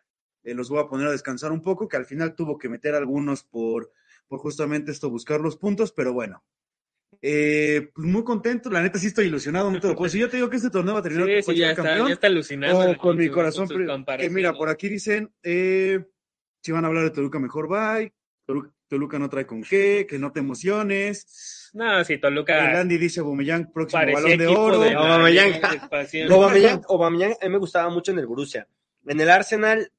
[0.44, 2.96] eh, los voy a poner a descansar un poco, que al final tuvo que meter
[2.96, 3.92] algunos por,
[4.28, 6.44] por justamente esto, buscar los puntos, pero bueno.
[7.22, 10.20] Eh, pues muy contento, la neta sí estoy ilusionado, no te lo puedo decir.
[10.20, 12.08] Yo te digo que este torneo va a terminar Sí, con sí, ya está, campeón.
[12.08, 12.80] ya está alucinando.
[12.92, 13.68] Oh, con mi corazón.
[13.70, 14.34] comparaciones.
[14.36, 16.04] mira, por aquí dicen, eh,
[16.62, 18.14] si van a hablar de Toluca, mejor bye.
[18.46, 21.70] Tolu- Toluca no trae con qué, que no te emociones.
[21.74, 24.80] No, si El Toluca Andy dice Aubameyang, próximo balón de oro.
[24.82, 24.94] de.
[24.94, 25.62] Aubameyang,
[26.90, 28.68] Aubameyang, a mí me gustaba mucho en el Borussia.
[29.06, 29.92] En el Arsenal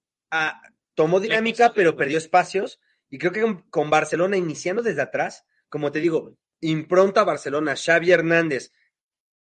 [0.95, 2.81] tomó dinámica, pero perdió espacios.
[3.11, 8.73] Y creo que con, Barcelona, iniciando desde atrás, como te digo, impronta Barcelona, Xavi Hernández,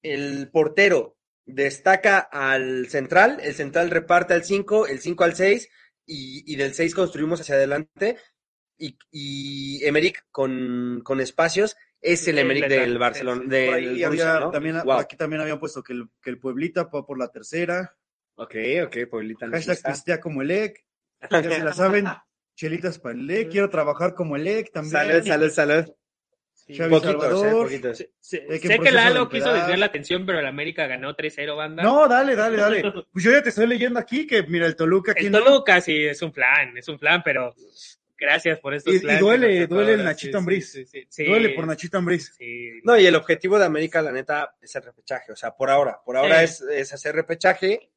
[0.02, 5.70] el portero destaca al central, el central reparte al 5, el 5 al 6,
[6.06, 8.18] y, y del 6 construimos hacia adelante.
[8.80, 13.44] Y, y Emerick con, con espacios es el Emerick del Barcelona.
[14.52, 15.00] también, Wow.
[15.00, 17.96] aquí también habían puesto que el, que el Pueblita va por la tercera.
[18.40, 19.48] Ok, ok, Pueblita.
[19.50, 20.86] Hashtag pistea como el EC.
[21.32, 22.06] Ya se la saben.
[22.56, 23.50] Chelitas para el EC.
[23.50, 24.92] Quiero trabajar como el EC también.
[24.92, 25.86] Salud, salud, salud.
[26.54, 26.74] Sí.
[26.78, 27.70] Poquitos, eh, Salvador.
[27.70, 27.82] Sí,
[28.20, 31.82] Sé sé que Lalo quiso desviar la atención, pero el América ganó 3-0, banda.
[31.82, 32.84] No, dale, dale, dale.
[33.14, 35.42] Pues yo ya te estoy leyendo aquí que, mira, el Toluca el no.
[35.44, 37.56] Toluca sí es un plan, es un plan, pero
[38.18, 39.22] gracias por estos Y- y planes.
[39.22, 40.04] duele, duele el.
[40.04, 40.72] Nachito Sí, Ambriz.
[40.72, 41.26] sí, sí, sí.
[41.26, 42.34] Duele por Nachito Ambriz.
[42.38, 42.72] Sí.
[42.84, 45.32] No, y el objetivo de América, la neta, es el repechaje.
[45.32, 46.64] O sea, por ahora, por ahora Sí.
[46.66, 47.92] es, es hacer repechaje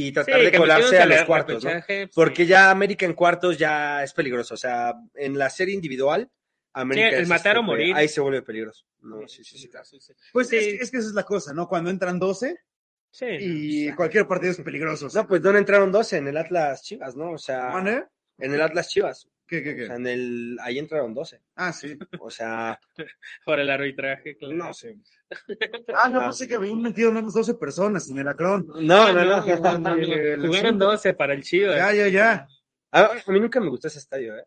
[0.00, 1.70] y Sí, tratar de colarse a los cuartos, ¿no?
[1.86, 2.08] sí.
[2.14, 4.54] Porque ya América en cuartos ya es peligroso.
[4.54, 6.30] O sea, en la serie individual,
[6.72, 7.96] América Sí, el es, matar o este, morir.
[7.96, 8.84] Ahí se vuelve peligroso.
[9.00, 9.84] No, sí, sí, sí, claro.
[9.84, 10.12] sí, sí.
[10.32, 10.56] Pues Sí.
[10.56, 11.66] es, es que esa es la cosa, ¿no?
[11.68, 12.56] Cuando entran 12
[13.10, 15.08] Sí, y cualquier partido es peligroso.
[15.12, 17.32] No, pues no entraron 12 en el Atlas Chivas, ¿no?
[17.32, 17.72] O sea,
[18.38, 19.26] en el Atlas Chivas.
[19.48, 20.00] ¿Qué, qué, O sea, qué?
[20.02, 21.40] en el, ahí entraron 12.
[21.56, 21.98] Ah, sí.
[22.20, 22.78] O sea,
[23.44, 24.54] por el arbitraje, claro.
[24.54, 24.98] no sé.
[25.94, 28.66] Ah, no, sé que habían metido menos 12 personas en el Acron.
[28.68, 29.44] No, no, no.
[29.44, 30.84] no, no, El Jugaron asunto.
[30.84, 31.76] 12 para el Chivas.
[31.76, 32.48] Ya, ya, ya.
[32.92, 34.44] A, a mí nunca me gustó ese estadio, ¿eh?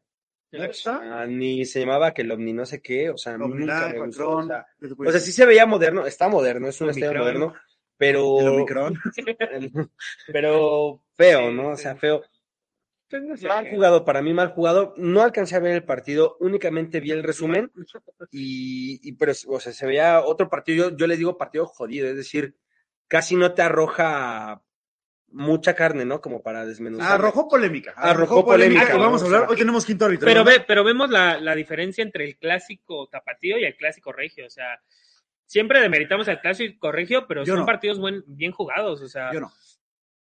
[0.52, 1.22] ¿Ya está?
[1.22, 3.88] Ah, ni se llamaba que el Omni no sé qué, o sea, a mí nunca
[3.88, 4.30] me gustó.
[4.38, 6.90] O sea, ¿qué te puedo o sea, sí se veía moderno, está moderno, es un
[6.90, 7.04] Omicron.
[7.04, 7.54] estadio moderno,
[7.98, 9.00] pero, El Omicron.
[10.28, 11.70] pero feo, ¿no?
[11.70, 12.22] O sea, feo.
[13.12, 13.48] Pues no sé.
[13.48, 14.94] Mal jugado, para mí mal jugado.
[14.98, 17.72] No alcancé a ver el partido, únicamente vi el resumen
[18.32, 22.08] y, y pero, o sea, se veía otro partido, yo, yo les digo partido jodido,
[22.08, 22.56] es decir,
[23.08, 24.64] casi no te arroja
[25.32, 26.22] mucha carne, ¿no?
[26.22, 27.12] Como para desmenuzar.
[27.12, 27.94] Arrojó polémica.
[27.96, 29.48] Arrojó polémica, vamos a hablar.
[29.50, 30.26] Hoy tenemos quinto árbitro.
[30.26, 30.46] Pero, ¿no?
[30.46, 34.46] ve, pero vemos la, la diferencia entre el clásico tapatío y el clásico regio.
[34.46, 34.82] O sea,
[35.46, 37.66] siempre demeritamos al clásico regio, pero Yo son no.
[37.66, 39.02] partidos buen, bien jugados.
[39.02, 39.52] O sea, Yo no.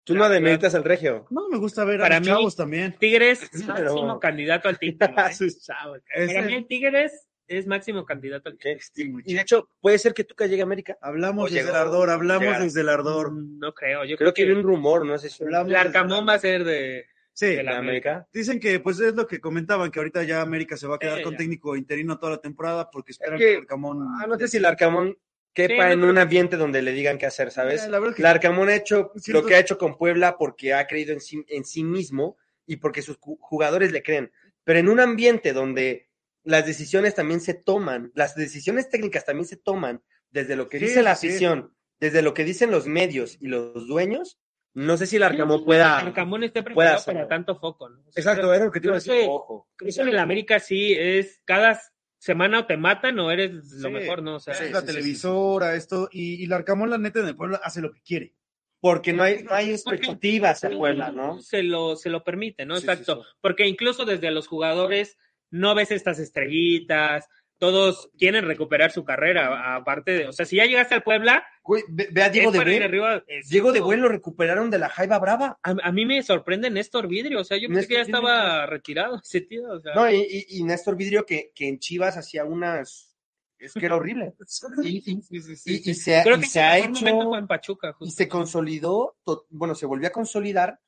[0.06, 1.26] Tú no demeritas al regio.
[1.32, 2.96] No, me gusta ver Para a los mí- chavos también.
[3.00, 5.12] Tigres Sí, es pero- máximo candidato al título.
[5.30, 5.34] ¿eh?
[5.34, 6.00] Sus chavos.
[6.14, 9.22] Ese- Para mí el Tigres es máximo candidato al título.
[9.26, 10.98] Y de hecho, puede ser que Tuca llegue a América.
[11.02, 12.62] Hablamos desde el ardor, hablamos llegar.
[12.62, 13.34] desde el ardor.
[13.34, 14.06] No creo.
[14.06, 16.64] Yo Creo que vi un rumor, no sé si Hablamos el Arcamón va a ser
[16.64, 18.28] de, Sí, de la América.
[18.32, 21.22] dicen que pues es lo que comentaban, que ahorita ya América se va a quedar
[21.22, 21.38] con ya.
[21.40, 24.08] técnico interino toda la temporada porque esperan que- que, el Camón...
[24.22, 25.18] Ah, no sé si el Arcamón
[25.56, 27.88] quepa Sí, en un ambiente donde le digan qué hacer, ¿sabes?
[27.88, 30.38] La verdad es que El Arcamón ha hecho Siento- lo que ha hecho con Puebla
[30.38, 32.38] porque ha creído en sí, en sí mismo
[32.68, 34.32] y porque sus ju- jugadores le creen.
[34.64, 36.10] Pero en un ambiente donde
[36.44, 40.86] las decisiones también se toman, las decisiones técnicas también se toman desde lo que Sí,
[40.86, 41.28] dice la sí.
[41.30, 44.38] afición, desde lo que dicen los medios y los dueños,
[44.74, 46.00] no sé si el Arcamón pueda...
[46.00, 47.88] Arcamón esté preparado para tanto foco.
[47.90, 48.00] ¿no?
[48.02, 49.26] O sea, Exacto, creo- era lo que te iba a decir.
[49.30, 49.70] Ojo.
[49.80, 51.80] Eso en el América sí es cada
[52.26, 54.38] semana o te matan o eres lo Sí, mejor, ¿no?
[54.38, 57.28] O sea, es la sí, sí, televisora, esto, y, y el Arcamón, la neta, en
[57.28, 58.34] el pueblo hace lo que quiere.
[58.80, 61.40] Porque no hay, no hay expectativas en Puebla, ¿no?
[61.40, 62.76] se lo, se lo permite, ¿no?
[62.78, 63.24] Sí, sí, Exacto.
[63.24, 63.30] sí.
[63.42, 65.18] Porque incluso desde los jugadores
[65.52, 67.28] no ves estas estrellitas,
[67.72, 71.84] todos quieren recuperar su carrera, aparte de, o sea, si ya llegaste al Puebla, Güey,
[71.90, 72.84] ve, ve a Diego de Buen.
[72.84, 75.60] arriba, es- Diego de Buen lo recuperaron de la Jaiba Brava.
[75.64, 78.18] A, a mí me sorprende Néstor Vidrio, o sea, yo pensé que ya Vidrio.
[78.18, 81.80] estaba retirado ese tío, o sea, No, y, y- y Néstor Vidrio que, que en
[81.80, 83.12] Chivas hacía unas.
[83.58, 84.34] Es que era horrible.
[84.84, 86.94] Y, sí, sí, sí, y- se, Creo y que se su ha hecho.
[86.96, 89.18] fue en Pachuca, Y se consolidó.
[89.24, 90.80] to- Bueno, se volvió a consolidar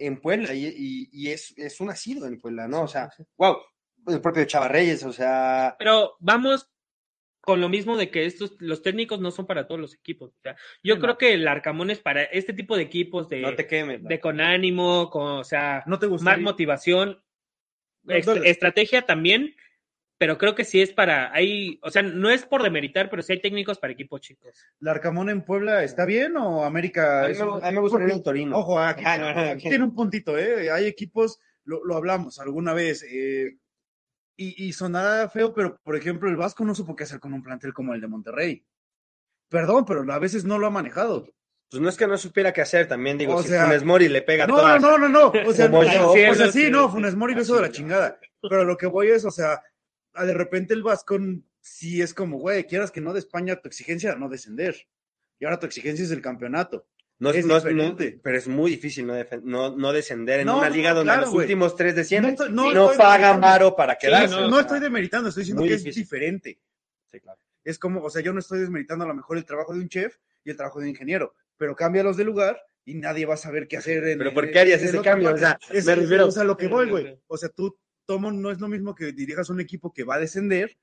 [0.00, 2.82] en Puebla y, es, es un nacido en Puebla, ¿no?
[2.82, 3.56] O sea, wow,
[4.08, 6.70] el propio Chava Reyes, o sea, Pero vamos
[7.40, 10.32] con lo mismo de que estos, los técnicos no son para todos los equipos.
[10.36, 13.54] O sea, yo creo que el Arcamón es para este tipo de equipos de, no
[13.54, 14.02] te quemes.
[14.04, 17.22] de con ánimo, con, o sea, ¿No te más motivación,
[18.02, 18.50] No, est- dale.
[18.50, 19.54] estrategia también,
[20.18, 23.32] pero creo que sí es para, hay, o sea, no es por demeritar, pero sí
[23.32, 24.66] hay técnicos para equipos chicos.
[24.80, 27.24] ¿Larcamón en Puebla está bien o América?
[27.24, 28.58] A mí me, un- a mí me gusta el Torino.
[28.58, 29.68] Ojo, aquí, Ah, no, no, aquí aquí.
[29.70, 30.70] tiene un puntito, ¿eh?
[30.70, 33.56] Hay equipos, lo, lo hablamos alguna vez, eh,
[34.38, 37.42] y, y sonará feo, pero por ejemplo, el Vasco no supo qué hacer con un
[37.42, 38.64] plantel como el de Monterrey.
[39.50, 41.26] Perdón, pero a veces no lo ha manejado.
[41.70, 44.08] Pues no es que no supiera qué hacer, también digo, O si sea, Funes Mori
[44.08, 44.80] le pega No, todas.
[44.80, 45.48] no, no, no, no.
[45.48, 46.12] O sea, no, yo.
[46.12, 46.88] sea, Sí, sí, sí, no.
[46.90, 48.18] Funes Mori lo hizo de la chingada.
[48.40, 49.62] Pero lo que voy es, o sea,
[50.14, 51.18] a de repente el Vasco
[51.60, 54.76] sí es como, güey, quieras que no de España, tu exigencia era no descender.
[55.38, 56.86] Y ahora tu exigencia es el campeonato.
[57.20, 60.68] No, es no, no, pero es muy difícil no, no, no descender en No, una
[60.68, 62.36] no, liga donde claro, los últimos tres descienden.
[62.50, 63.36] no, estoy paga.
[63.36, 64.34] Maro para quedarse.
[64.36, 66.60] no, No, estoy demeritando, estoy diciendo muy que es diferente.
[67.10, 67.40] sí, claro.
[67.64, 69.88] Es como, o sea, yo no estoy desmeritando a lo mejor el trabajo de un
[69.88, 73.36] chef y el trabajo de un ingeniero, pero cámbialos de lugar y nadie va a
[73.38, 74.02] saber qué hacer.
[74.06, 75.34] En, Pero ¿por qué harías ese cambio?
[75.34, 77.18] O sea, Es- me refiero- O sea, lo que voy, güey.
[77.26, 77.76] O sea, tú,
[78.06, 80.78] Tomo, no es lo mismo que dirijas un equipo que va a descender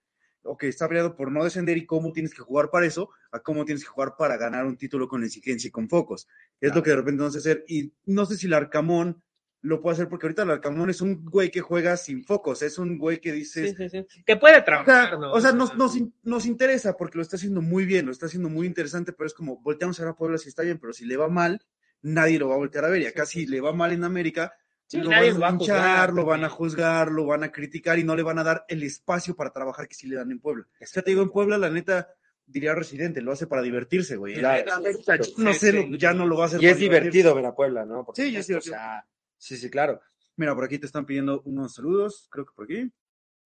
[0.46, 3.40] o que está peleado por no descender y cómo tienes que jugar para eso, a
[3.40, 6.28] cómo tienes que jugar para ganar un título con exigencia y con focos.
[6.62, 7.66] Es lo que de repente no sé hacer.
[7.68, 9.22] Y no sé si el Arcamón
[9.62, 12.78] lo puede hacer, porque ahorita el Arcamón es un güey que juega sin focos, es
[12.78, 14.24] un güey que dices, Sí, sí, sí.
[14.24, 15.34] Que puede trabajar, ¿no?
[15.34, 18.48] o sea, nos, nos, nos interesa porque lo está haciendo muy bien, lo está haciendo
[18.48, 21.06] muy interesante, pero es como, volteamos a ver a Puebla si está bien, pero si
[21.06, 21.66] le va mal,
[22.04, 23.02] nadie lo va a voltear a ver.
[23.02, 24.54] Y acá si le va mal en América,
[24.88, 27.44] Sí, lo nadie van lo va a linchar, juzgar, lo van a juzgar, lo van
[27.44, 30.16] a criticar y no le van a dar el espacio para trabajar que sí le
[30.16, 30.68] dan en Puebla.
[30.80, 32.14] Ya te digo, en Puebla, la neta,
[32.46, 34.36] diría residente, lo hace para divertirse, güey.
[34.36, 34.72] Claro.
[35.38, 37.56] No sé, Sí, lo- ya no lo va a hacer Y es divertido ver a
[37.56, 38.06] Puebla, ¿no?
[38.14, 38.76] Sí, y es supuesto, o divertido.
[38.76, 39.06] sea,
[39.38, 40.02] sí, sí, claro.
[40.38, 42.92] Mira, por aquí te están pidiendo unos saludos, creo que por aquí.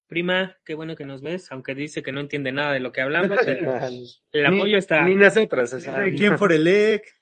[0.07, 3.01] Prima, qué bueno que nos ves, aunque dice que no entiende nada de lo que
[3.01, 3.37] hablamos.
[4.31, 5.03] El, apoyo está.
[5.03, 6.03] Ni nosotros, o sea.
[6.05, 7.13] ¿Quién por el ex?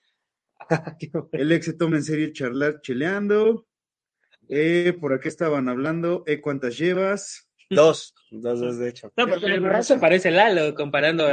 [1.33, 3.67] El ex se toma en serio charlar cheleando.
[4.49, 6.23] Eh, por aquí estaban hablando.
[6.27, 7.47] Eh, ¿cuántas llevas?
[7.69, 9.11] Dos, dos, dos, de hecho.
[9.17, 11.27] No, porque el brazo parece Lalo comparando.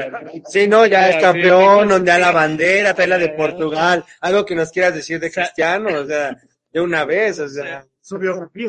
[0.46, 4.05] Sí, no, ya es campeón, donde a la bandera, trae la de Portugal.
[4.20, 6.37] Algo que nos quieras decir de Cristiano, o sea,
[6.72, 7.87] de una vez, o sea.
[8.00, 8.68] Su biografía.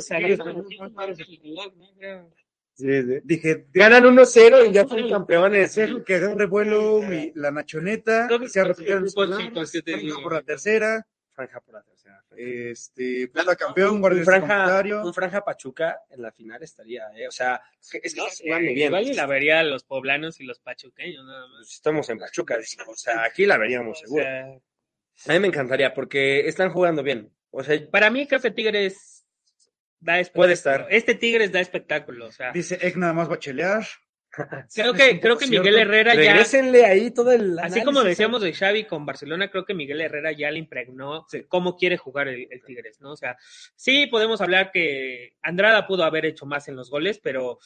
[2.78, 3.20] Sí, sí.
[3.24, 5.80] Dije, Ganan 1-0 y ya son campeones.
[6.06, 8.28] que agarre vuelo mi- la nachoneta.
[8.28, 10.22] Que Se ha sí, retirado el grupos celular, chicos, ¿qué te franja digo?
[10.24, 11.08] por la tercera.
[11.36, 12.24] Franja por la tercera.
[12.38, 17.28] Este, Puebla campeón, guardia franja, un franja Pachuca en la final estaría, ¿eh?
[17.28, 18.78] O sea, es que, No está bien.
[18.78, 21.58] igual y la vería a los poblanos y los pachuqueños, nada más.
[21.60, 24.24] Pues Estamos en Pachuca, o sea, aquí la veríamos O seguro.
[24.24, 27.32] sea, A mí me encantaría porque están jugando bien.
[27.52, 29.26] O sea, para mí, creo que Tigres
[30.00, 30.42] da espectáculo.
[30.42, 30.88] Puede estar.
[30.90, 32.28] Este Tigres da espectáculo.
[32.28, 33.86] O sea, Dice Ek nada más va a chelear.
[34.74, 35.48] Creo que, creo que.
[35.48, 36.20] Miguel Herrera ya.
[36.22, 37.58] regrésenle ahí todo el.
[37.60, 41.44] Así como decíamos de Xavi con Barcelona, creo que Miguel Herrera ya le impregnó Sí.
[41.48, 43.12] cómo quiere jugar el, el Tigres, ¿no?
[43.12, 43.38] O sea,
[43.76, 47.60] sí podemos hablar que Andrada pudo haber hecho más en los goles, pero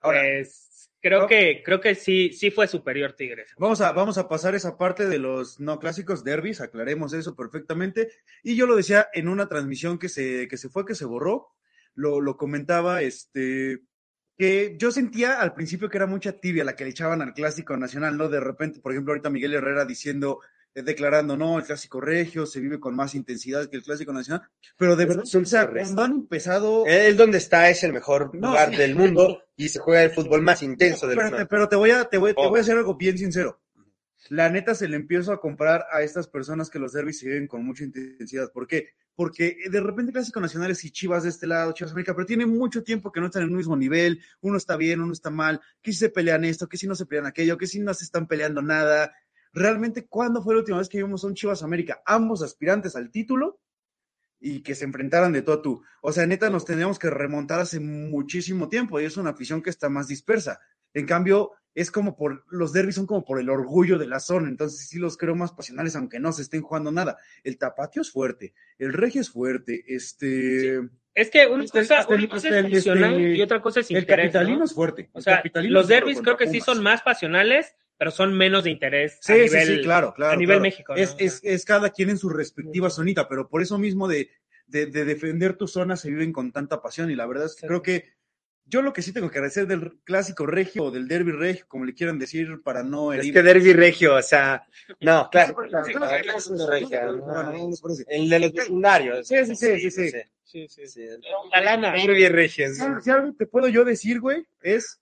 [0.00, 1.26] Ahora, pues creo no.
[1.26, 3.50] que creo que sí sí fue superior Tigres.
[3.58, 8.10] Vamos a, vamos a pasar esa parte de los no clásicos derbis, aclaremos eso perfectamente.
[8.42, 11.48] Y yo lo decía en una transmisión que se, que se fue, que se borró,
[11.94, 13.80] lo, lo comentaba, este,
[14.40, 17.76] que yo sentía al principio que era mucha tibia la que le echaban al clásico
[17.76, 18.30] nacional, ¿no?
[18.30, 20.40] De repente, por ejemplo, ahorita Miguel Herrera diciendo,
[20.74, 24.48] eh, declarando, no, el clásico regio se vive con más intensidad que el clásico nacional,
[24.78, 26.86] pero de Es verdad, o sea, cuando han empezado...
[26.86, 28.76] Él donde está es el mejor No, lugar sí.
[28.76, 31.46] del mundo y se juega el fútbol más intenso del te, mundo.
[31.50, 32.48] pero te voy a, te voy, te Oh.
[32.48, 33.60] voy a hacer algo bien sincero.
[34.28, 37.46] La neta se le empiezo a comprar a estas personas que los derbis se viven
[37.46, 38.52] con mucha intensidad.
[38.52, 38.90] ¿Por qué?
[39.14, 42.46] Porque de repente Clásico Nacional es y Chivas de este lado, Chivas América, pero tiene
[42.46, 44.22] mucho tiempo que no están en el mismo nivel.
[44.40, 45.60] Uno está bien, uno está mal.
[45.82, 48.04] Que si se pelean esto, que si no se pelean aquello, que si no se
[48.04, 49.12] están peleando nada.
[49.52, 52.02] Realmente, ¿cuándo fue la última vez que vimos a un Chivas América?
[52.06, 53.60] Ambos aspirantes al título
[54.38, 55.82] y que se enfrentaran de todo a tú.
[56.02, 59.70] O sea, neta, nos tendríamos que remontar hace muchísimo tiempo y es una afición que
[59.70, 60.60] está más dispersa.
[60.94, 64.48] En cambio, es como por, los derbis son como por el orgullo de la zona,
[64.48, 67.16] entonces sí los creo más pasionales, aunque no se estén jugando nada.
[67.44, 70.80] El tapatio es fuerte, el regio es fuerte, este,
[71.14, 73.80] Es que una Este- cosa, este- una cosa es este- pasional este- y otra cosa
[73.80, 74.64] es el interés, capitalino ¿no?
[74.64, 75.10] es fuerte.
[75.12, 78.64] O el sea, capitalino los derbis creo que sí son más pasionales, pero son menos
[78.64, 80.32] de interés Sí, a sí, nivel, sí, claro, claro.
[80.32, 80.62] a nivel claro.
[80.62, 80.94] México.
[80.94, 81.02] ¿no?
[81.02, 84.30] Es, es, es cada quien en su respectiva zonita, pero por eso mismo de,
[84.66, 87.62] de, de defender tu zona se viven con tanta pasión y la verdad es que
[87.62, 87.66] Sí.
[87.66, 88.04] creo que
[88.66, 91.84] yo lo que sí tengo que agradecer del clásico regio o del derby regio, como
[91.84, 93.34] le quieran decir, para no Es herir.
[93.34, 94.64] que Derby Regio, o sea,
[95.00, 95.56] no, claro.
[98.08, 99.26] El de los secundarios.
[99.26, 100.10] Sí, sí, sí, sí, sí.
[100.44, 100.86] Sí, sí.
[100.86, 101.06] sí.
[101.52, 101.92] La lana.
[101.92, 102.68] Derby Regio.
[102.72, 105.00] Si si algo te puedo yo decir, güey, es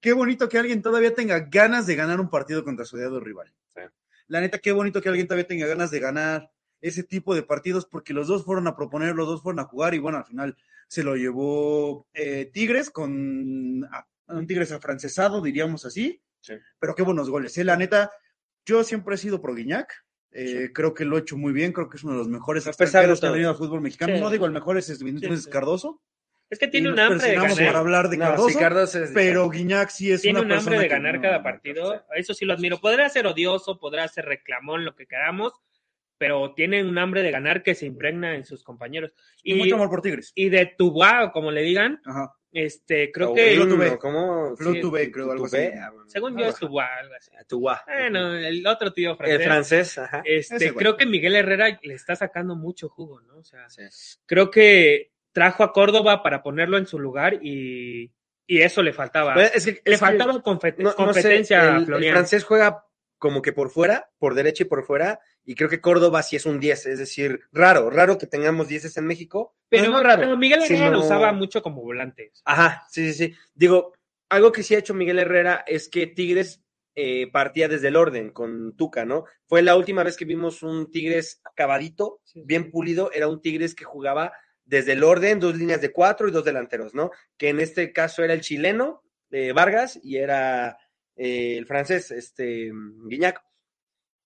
[0.00, 3.52] qué bonito que alguien todavía tenga ganas de ganar un partido contra su odiado rival.
[3.74, 3.82] Sí.
[4.28, 6.50] La neta, qué bonito que alguien todavía tenga ganas de ganar
[6.86, 9.94] ese tipo de partidos, porque los dos fueron a proponer, los dos fueron a jugar,
[9.94, 15.84] y bueno, al final se lo llevó eh, Tigres con ah, un Tigres afrancesado, diríamos
[15.86, 16.20] así.
[16.40, 16.54] Sí.
[16.78, 17.56] Pero qué buenos goles.
[17.56, 17.64] ¿eh?
[17.64, 18.10] La neta,
[18.66, 19.90] yo siempre he sido pro Guiñac.
[20.32, 22.66] eh, Creo que lo he hecho muy bien, creo que es uno de los mejores
[22.66, 24.14] extranjeros que ha venido al fútbol mexicano.
[24.14, 24.20] Sí.
[24.20, 24.86] No digo el mejor es.
[25.50, 26.02] Cardoso,
[26.50, 27.76] Es que tiene un hambre de ganar.
[27.76, 30.76] hablar de No, Cardoso, sí, Cardoso es- pero Guiñac sí es Tiene una un hambre
[30.76, 32.04] persona de ganar no- cada partido.
[32.14, 32.78] Eso sí lo admiro.
[32.78, 35.54] Podrá ser odioso, podrá ser reclamón, lo que queramos,
[36.18, 39.12] pero tiene un hambre de ganar que se impregna en sus compañeros.
[39.42, 40.32] Y Y, mucho amor por Tigres.
[40.34, 42.32] y de Tubá, como le digan, Ajá.
[42.52, 43.98] este, creo O que, Tubé.
[43.98, 44.56] ¿Cómo?
[44.56, 45.56] Flo Sí, creo, algo así.
[45.58, 47.30] ah, según yo es Tubá, algo así.
[47.48, 47.82] Tubá.
[47.86, 49.44] Bueno, el otro tío El francés.
[49.44, 50.22] francés, ajá.
[50.24, 53.38] Este, Ese creo que Miguel Herrera le está sacando mucho jugo, ¿no?
[53.38, 53.82] O sea, Sí.
[54.26, 58.12] creo que trajo a Córdoba para ponerlo en su lugar y,
[58.46, 59.34] y eso le faltaba.
[59.34, 62.10] Pues, es que, le es que faltaba confe- no- no sé, competencia a el- el,
[62.12, 62.83] francés juega
[63.24, 66.44] como que por fuera, por derecha y por fuera, y creo que Córdoba sí es
[66.44, 70.20] un 10, es decir, raro, raro que tengamos 10 en México, pero, no raro.
[70.20, 72.32] pero Miguel Herrera lo usaba mucho como volante.
[72.44, 73.34] Ajá, sí, sí, sí.
[73.54, 73.94] Digo,
[74.28, 76.62] algo que sí ha hecho Miguel Herrera es que Tigres
[76.94, 79.24] eh, partía desde el orden con Tuca, ¿no?
[79.46, 83.84] Fue la última vez que vimos un Tigres acabadito, bien pulido, era un Tigres que
[83.84, 84.34] jugaba
[84.66, 87.10] desde el orden, dos líneas de cuatro y dos delanteros, ¿no?
[87.38, 90.76] Que en este caso era el chileno, eh, Vargas, y era
[91.16, 92.70] eh, el francés, este,
[93.08, 93.42] Guiñac.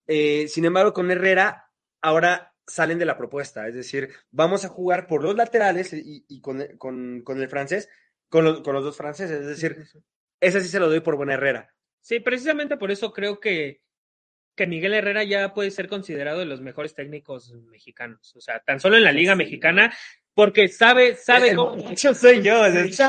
[0.07, 1.71] Eh, sin embargo, con Herrera,
[2.01, 6.41] ahora salen de la propuesta, es decir, vamos a jugar por los laterales y, y
[6.41, 7.89] con, con- con el francés,
[8.29, 9.87] con los, con los dos franceses, es decir,
[10.41, 11.75] ese sí se lo doy por buena Herrera.
[12.01, 13.83] Sí, precisamente por eso creo que,
[14.55, 18.35] que Miguel Herrera ya puede ser considerado de los mejores técnicos mexicanos.
[18.37, 19.93] O sea, tan solo en la Liga Mexicana,
[20.35, 21.77] porque sabe, sabe El cómo.
[21.77, 22.63] borracho soy yo,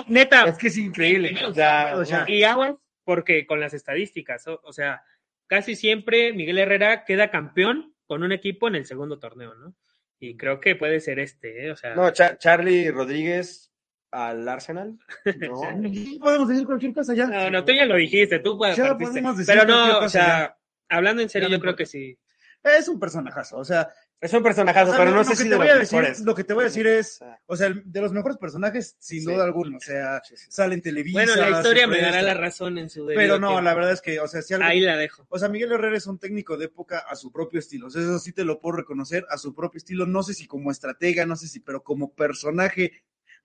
[0.08, 1.36] Neta, es que es increíble.
[1.46, 2.76] O sea, O sea, y aguas,
[3.10, 5.02] porque con las estadísticas, o, o sea,
[5.48, 9.74] casi siempre Miguel Herrera queda campeón con un equipo en el segundo torneo, ¿no?
[10.20, 11.72] Y creo que puede ser este, ¿eh?
[11.72, 13.74] O sea, no, Cha- Charlie Rodríguez
[14.12, 15.00] al Arsenal.
[15.40, 15.64] No.
[15.64, 17.26] Aquí podemos decir cualquier cosa ya.
[17.26, 20.56] no, no, tú ya lo dijiste, tú puedes Ya podemos decir Pero no, o sea,
[20.88, 22.16] hablando en serio, yo creo que sí.
[22.62, 23.90] Es un personajazo, o sea,
[24.22, 25.76] Es un personajazo, o sea, pero no lo sé que si te de voy los
[25.76, 26.20] a decir, mejores.
[26.26, 29.26] lo que te voy a decir es, O sea, de los mejores personajes, sin Sí.
[29.26, 31.20] duda alguna, o sea, sale en Televisa.
[31.24, 33.62] Bueno, la historia me dará la razón en su Pero no, tiempo.
[33.62, 35.26] la verdad es que, o sea, si algo, Ahí la dejo.
[35.30, 37.88] O sea, Miguel Herrera es un técnico de época a su propio estilo.
[37.88, 40.06] O sea, eso sí te lo puedo reconocer, a su propio estilo.
[40.06, 42.92] No sé si como estratega, no sé si, pero como personaje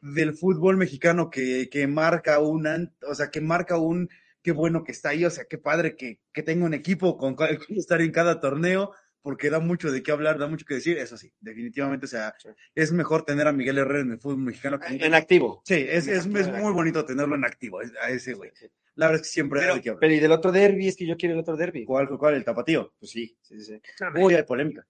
[0.01, 4.09] del fútbol mexicano que, que marca un, o sea, que marca un,
[4.43, 7.37] qué bueno que está ahí, o sea, qué padre que, que tenga un equipo con
[7.37, 8.93] cual estar en cada torneo,
[9.25, 10.99] porque da mucho de qué hablar, da mucho que decir.
[10.99, 12.51] Eso sí, definitivamente, o sea, Sí.
[12.75, 14.79] es mejor tener a Miguel Herrera en el fútbol mexicano.
[14.79, 15.63] que- En activo.
[15.65, 16.59] Sí, es, es, es activo.
[16.59, 18.53] muy bonito tenerlo en activo, a ese güey.
[18.97, 20.01] La verdad es que siempre da Pero, de qué hablar.
[20.01, 21.85] pero y del otro derby, es que yo quiero el otro derby.
[21.87, 22.93] ¿Cuál, cuál, el tapatío?
[23.01, 23.81] Pues sí, sí, sí.
[24.15, 24.87] Uy, hay polémica.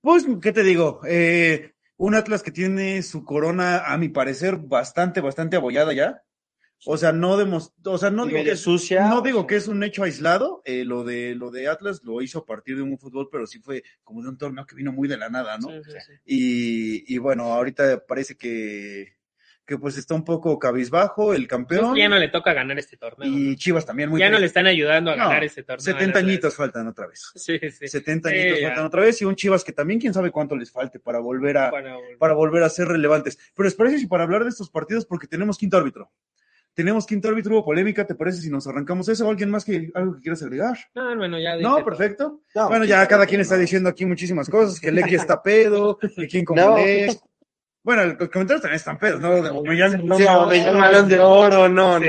[0.00, 1.00] Pues, ¿qué te digo?
[1.06, 6.22] Eh, un Atlas que tiene su corona, a mi parecer, bastante, bastante abollada ya.
[6.86, 9.08] O sea, no demos, o sea, no digo que es, sucia.
[9.08, 10.62] no digo que es un hecho aislado.
[10.64, 13.58] eh, lo de lo de Atlas lo hizo a partir de un fútbol, pero sí
[13.58, 15.68] fue como de un torneo que vino muy de la nada, ¿no?
[15.68, 16.12] Sí, sí, sí.
[16.24, 19.16] Y, y bueno, ahorita parece que,
[19.66, 21.96] que pues está un poco cabizbajo el campeón.
[21.96, 23.28] Ya no le toca ganar este torneo.
[23.28, 25.84] y Chivas también muy ya no le están ayudando a No, ganar este torneo.
[25.84, 26.24] 70 Atlas.
[26.24, 27.22] añitos faltan otra vez.
[27.34, 27.88] Sí, sí.
[27.88, 28.68] 70 Sí, añitos ya.
[28.68, 31.58] faltan otra vez y un Chivas que también quién sabe cuánto les falte para volver
[31.58, 32.18] a Para volver.
[32.18, 33.36] para volver a ser relevantes.
[33.56, 36.10] Pero es parece si para hablar de estos partidos porque tenemos quinto árbitro.
[36.78, 39.26] Tenemos quinto árbitro, hubo polémica, ¿te parece si nos arrancamos eso?
[39.26, 40.78] ¿O ¿Alguien más que algo que quieras agregar?
[40.94, 42.42] No, bueno, ya No, perfecto.
[42.54, 43.62] No, Bueno, ya cada quien está no.
[43.62, 46.76] diciendo aquí muchísimas cosas, que Lecky está pedo, que quién como No.
[47.82, 49.42] Bueno, los comentarios también están pedos, ¿no?
[49.42, 52.06] De Aubameyang, no, Sí, no, me llaman balón de oro, no, Sí,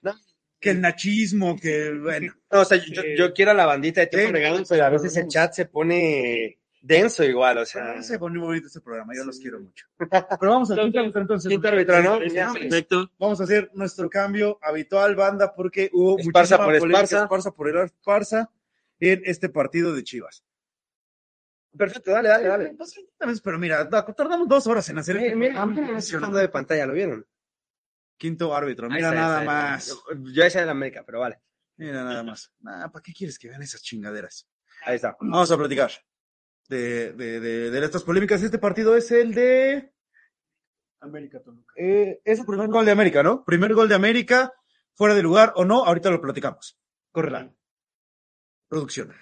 [0.00, 0.12] no.
[0.58, 2.32] que el nachismo, que bueno.
[2.50, 4.32] No, o sea, yo, quiero a la bandita de tiempo Sí.
[4.32, 8.02] regalo, pero a veces el chat se pone denso igual, o sea.
[8.02, 9.86] Se pone muy bonito este programa, yo los quiero mucho.
[9.96, 11.48] Pero vamos al quinto árbitro entonces.
[11.48, 12.22] Quinto árbitro, ¿no?
[12.24, 12.58] Ya, sí.
[12.58, 13.10] perfecto.
[13.18, 17.22] Vamos a hacer nuestro cambio habitual, banda, porque hubo Esparza muchísima por polémica, Esparza.
[17.24, 18.50] Esparza por el Esparza
[19.00, 20.44] en este partido de Chivas.
[21.76, 22.74] Perfecto, dale, dale, dale.
[22.76, 26.84] Pues, Pero mira, da- tardamos dos horas en hacer Mira, este mira, mira de pantalla,
[26.86, 27.26] ¿lo vieron?
[28.18, 29.88] Quinto árbitro, mira está, nada más.
[29.88, 30.02] Yo,
[30.32, 31.40] yo esa de la América, pero vale.
[31.76, 32.52] Mira nada más.
[32.60, 34.46] Nah, ¿Para qué quieres que vean esas chingaderas?
[34.84, 35.16] Ahí está.
[35.18, 35.90] Vamos a platicar
[36.72, 38.42] de, de, de, de estas polémicas.
[38.42, 39.92] Este partido es el de
[41.00, 41.74] América Toluca.
[41.76, 43.44] Eh, es el primer gol de América, ¿no?
[43.44, 44.52] Primer gol de América,
[44.94, 46.78] fuera de lugar o no, ahorita lo platicamos.
[47.10, 47.52] Correla.
[48.68, 49.12] Producción.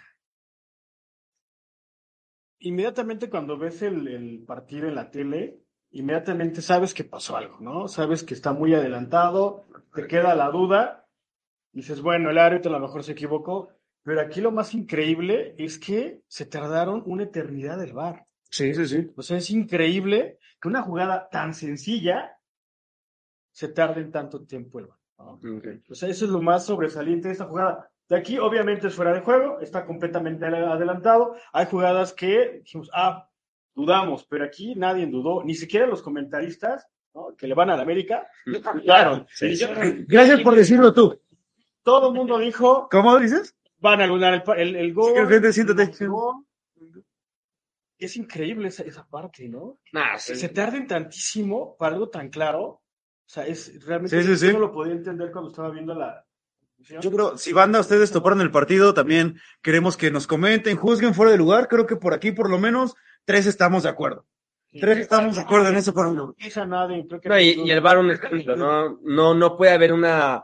[2.60, 7.88] Inmediatamente cuando ves el, el partido en la tele, inmediatamente sabes que pasó algo, ¿no?
[7.88, 11.08] Sabes que está muy adelantado, te queda la duda,
[11.72, 13.70] dices, bueno, el árbitro a lo mejor se equivocó,
[14.02, 18.26] pero aquí lo más increíble es que se tardaron una eternidad del VAR.
[18.50, 19.10] Sí, sí, sí.
[19.16, 22.36] O sea, es increíble que una jugada tan sencilla
[23.52, 24.88] se tarde en tanto tiempo el.
[25.18, 25.38] ¿no?
[25.88, 27.90] O sea, eso es lo más sobresaliente de esta jugada.
[28.08, 31.36] De aquí, obviamente, es fuera de juego, está completamente adelantado.
[31.52, 33.28] Hay jugadas que dijimos, ah,
[33.74, 37.36] dudamos, pero aquí nadie dudó, ni siquiera los comentaristas ¿no?
[37.36, 38.26] que le van a la América.
[38.82, 39.64] Claro, Sí, sí.
[40.08, 41.20] Gracias por decirlo tú.
[41.84, 43.54] todo el mundo dijo, ¿Cómo dices?
[43.80, 45.12] Van a anular el, el, el gol.
[45.16, 45.90] Sí, gente, siéntate.
[47.98, 49.78] Es increíble esa, esa parte, ¿no?
[49.92, 50.40] Nah, Se, sí.
[50.42, 52.62] se tarden tantísimo para algo tan claro.
[52.64, 52.82] O
[53.26, 54.46] sea, es realmente Sí, sí, sí.
[54.46, 56.24] yo no lo podía entender cuando estaba viendo la.
[56.78, 61.30] Yo creo, si banda ustedes toparon el partido, también queremos que nos comenten, juzguen fuera
[61.30, 61.68] de lugar.
[61.68, 62.94] Creo que por aquí, por lo menos,
[63.26, 64.26] tres estamos de acuerdo.
[64.72, 68.98] Tres estamos de acuerdo en eso, que No, y, y el VAR un escándalo, ¿no?
[69.02, 70.42] No, no puede haber una,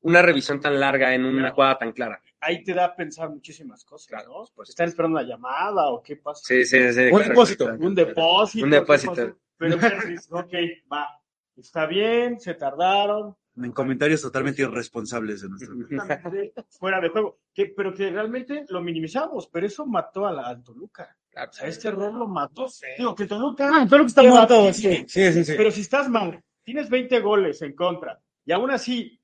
[0.00, 2.20] una revisión tan larga en una jugada tan clara.
[2.40, 4.46] Ahí te da a pensar muchísimas cosas, Claro, ¿no?
[4.46, 4.70] supuesto.
[4.70, 6.42] ¿Están esperando una llamada o qué pasa?
[6.44, 7.00] Sí, sí, sí.
[7.00, 7.28] Un claro.
[7.28, 7.64] depósito.
[7.78, 8.64] Un depósito.
[8.64, 9.38] Un ¿qué depósito.
[9.58, 10.52] Pero pues, dices, ok,
[10.92, 11.08] va,
[11.56, 15.74] está bien, se tardaron, En comentarios totalmente irresponsables de nuestro.
[16.78, 17.38] fuera de juego.
[17.54, 21.16] Que, pero que realmente lo minimizamos, pero eso mató a la, al Toluca.
[21.30, 21.50] Claro.
[21.50, 22.66] O sea, este error lo mató.
[22.98, 23.70] Digo, que Toluca.
[23.72, 24.64] Ah, que está muerto.
[24.64, 25.04] 15.
[25.08, 25.54] Sí, sí, sí.
[25.56, 29.20] Pero si estás mal, tienes 20 goles en contra y aún así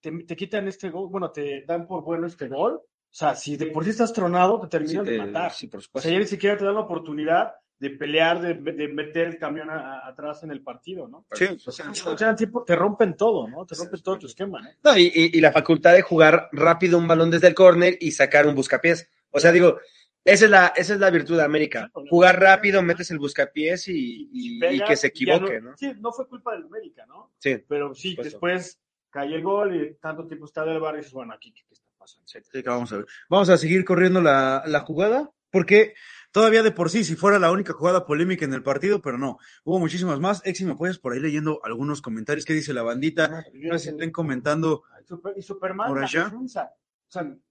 [0.00, 2.74] te, te quitan este gol, bueno, te dan por bueno este gol.
[2.74, 5.52] O sea, si de por sí estás tronado, te terminan Sí, de matar.
[5.52, 6.08] sí, por O supuesto.
[6.08, 9.68] sea, ya ni siquiera te dan la oportunidad de pelear, de, de meter el camión
[9.70, 11.24] a- a- atrás en el partido, ¿no?
[11.32, 11.46] Sí.
[11.66, 13.64] O sea, o sea, tipo, te rompen todo, ¿no?
[13.66, 14.68] Te rompen todo tu esquema, ¿no?
[14.84, 18.12] No, y, y- y la facultad de jugar rápido un balón desde el córner y
[18.12, 19.08] sacar un buscapiés.
[19.30, 19.78] O sea, digo,
[20.24, 21.90] esa es la, esa es la virtud de América.
[22.10, 25.76] Jugar rápido, metes el buscapiés y, y- pega, que se equivoque, no, ¿no?
[25.78, 27.32] Sí, no fue culpa del América, ¿no?
[27.38, 27.56] Sí.
[27.66, 28.78] Pero sí, después
[29.10, 31.74] cae el gol y tanto tiempo está del bar y dices, bueno, aquí, ¿qué, qué
[31.74, 32.26] está pasando?
[32.26, 33.06] Sí, que vamos a ver.
[33.28, 35.94] Vamos a seguir corriendo la, la jugada, porque
[36.32, 39.38] todavía de por sí, si fuera la única jugada polémica en el partido, pero no,
[39.64, 40.40] hubo muchísimas más.
[40.46, 42.44] Exi, ¿me puedes por ahí leyendo algunos comentarios?
[42.44, 43.44] ¿Qué dice la bandita?
[43.54, 44.84] No si estén comentando.
[45.04, 46.32] Super- y Superman, ¿Por allá?
[46.34, 46.72] O sea,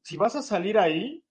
[0.01, 1.24] si vas a salir ahí,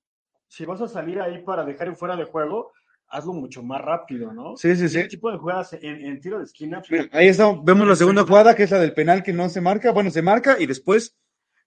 [0.47, 2.73] si vas a salir ahí para dejar en fuera de juego,
[3.09, 4.57] hazlo mucho más rápido, ¿no?
[4.57, 4.99] Sí, sí, sí.
[5.01, 6.83] Ese tipo de jugadas en, en tiro de esquina.
[6.91, 9.61] Mira, ahí está, vemos la segunda jugada, que es la del penal que no se
[9.61, 9.93] marca.
[9.93, 11.17] Bueno, se marca y después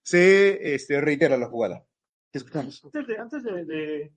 [0.02, 1.84] se este, reitera la jugada.
[2.30, 2.82] ¿Qué escuchamos?
[2.84, 4.12] Antes de, antes de, de-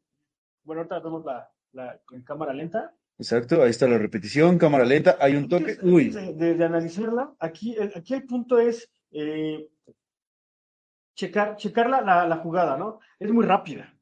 [0.63, 2.93] bueno, ahorita vemos la, la en cámara lenta.
[3.17, 5.78] Exacto, ahí está la repetición, cámara lenta, hay un toque.
[5.82, 9.69] Uy, de, de- de analizarla, aquí el, aquí el punto es eh,
[11.15, 12.99] checar, checar la, la, la jugada, ¿no?
[13.19, 13.93] Es muy rápida.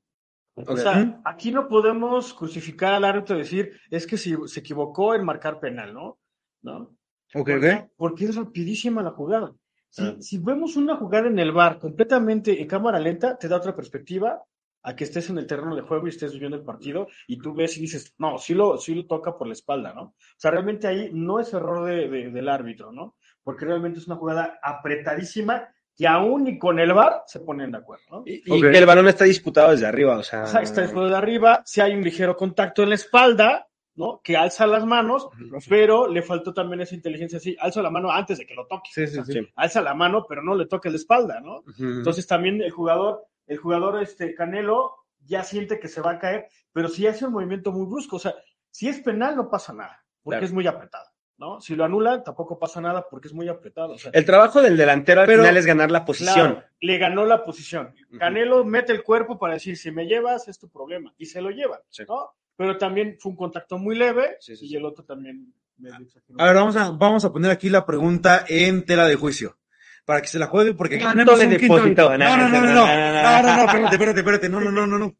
[0.55, 5.15] O sea, aquí no podemos crucificar al árbitro y decir, es que si se equivocó
[5.15, 6.19] en marcar penal, ¿no?
[6.61, 6.95] ¿No?
[7.33, 7.61] ok, ¿Por ok.
[7.61, 7.89] qué?
[7.97, 9.53] Porque es rapidísima la jugada.
[9.89, 10.15] Si, Ah.
[10.19, 14.43] si vemos una jugada en el bar completamente en cámara lenta, te da otra perspectiva
[14.83, 17.53] a que estés en el terreno de juego y estés viviendo el partido y tú
[17.55, 20.01] ves y dices, no, sí lo, sí lo toca por la espalda, ¿no?
[20.03, 23.15] O sea, realmente ahí no es error de- de- del árbitro, ¿no?
[23.43, 27.77] Porque realmente es una jugada apretadísima que aún y con el bar se ponen de
[27.77, 28.23] acuerdo, ¿no?
[28.25, 30.43] Y, y que el balón está disputado desde arriba, o sea.
[30.43, 33.67] O sea, está el juego de arriba, si hay un ligero contacto en la espalda,
[33.95, 34.21] ¿no?
[34.23, 35.27] Que alza las manos,
[35.69, 38.89] pero le faltó también esa inteligencia así, alza la mano antes de que lo toque.
[38.91, 39.47] Sí, sí, O sea, sí.
[39.55, 41.63] Alza la mano, pero no le toque la espalda, ¿no?
[41.77, 46.47] Entonces también el jugador, el jugador este Canelo ya siente que se va a caer,
[46.71, 48.33] pero si hace un movimiento muy brusco, o sea,
[48.71, 50.45] si es penal no pasa nada, porque Claro.
[50.47, 51.05] es muy apretado,
[51.37, 51.59] ¿no?
[51.61, 54.77] Si lo anulan tampoco pasa nada porque es muy apretado, o sea, el trabajo del
[54.77, 56.53] delantero al Pero- final es ganar la posición.
[56.53, 57.93] Claro, le ganó la posición.
[58.19, 61.13] Canelo mete el cuerpo para decir, si me llevas, es tu problema.
[61.17, 62.03] Y se lo lleva, Sí.
[62.07, 62.31] ¿no?
[62.55, 64.75] Pero también fue un contacto muy leve Sí, sí, y sí.
[64.75, 65.89] el otro también me.
[65.89, 69.57] A ver, vamos a, vamos a poner aquí la pregunta en tela de juicio.
[70.05, 72.17] Para que se la juegue, porque aquí ¿Cuánto tenemos le un quinto- depositó?
[72.17, 74.49] No, no, no, no, no, no, No, no, no, no, no, no, espérate, espérate, espérate,
[74.49, 75.15] no, no, no, no, no.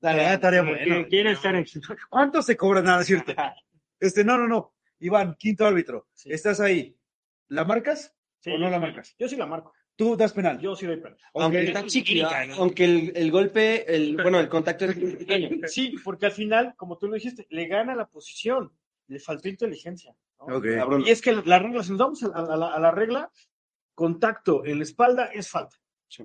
[0.00, 1.06] Dale, ah, estaría bueno.
[1.08, 1.64] ¿Quién estar en
[2.10, 2.82] ¿Cuánto se cobra?
[2.82, 3.32] Nada, es cierto.
[3.98, 4.73] Este, no, no, no.
[5.06, 6.08] Iván, quinto árbitro.
[6.14, 6.32] Sí.
[6.32, 6.96] Estás ahí.
[7.48, 9.14] ¿La marcas Sí, o no la marcas?
[9.18, 9.72] Yo sí la marco.
[9.96, 10.58] Tú das penal.
[10.60, 11.16] Yo sí doy penal.
[11.34, 15.66] Aunque está chiquita, aunque el, el golpe, el, bueno, el contacto es pequeño.
[15.68, 18.72] Sí, porque al final, como tú lo dijiste, le gana la posición.
[19.06, 20.14] Le faltó inteligencia.
[20.40, 20.56] ¿no?
[20.56, 20.66] Ok.
[20.76, 21.04] Cabrón.
[21.06, 23.30] Y es que la regla, si nos vamos a, a la, a la regla,
[23.94, 25.76] contacto en la espalda es falta.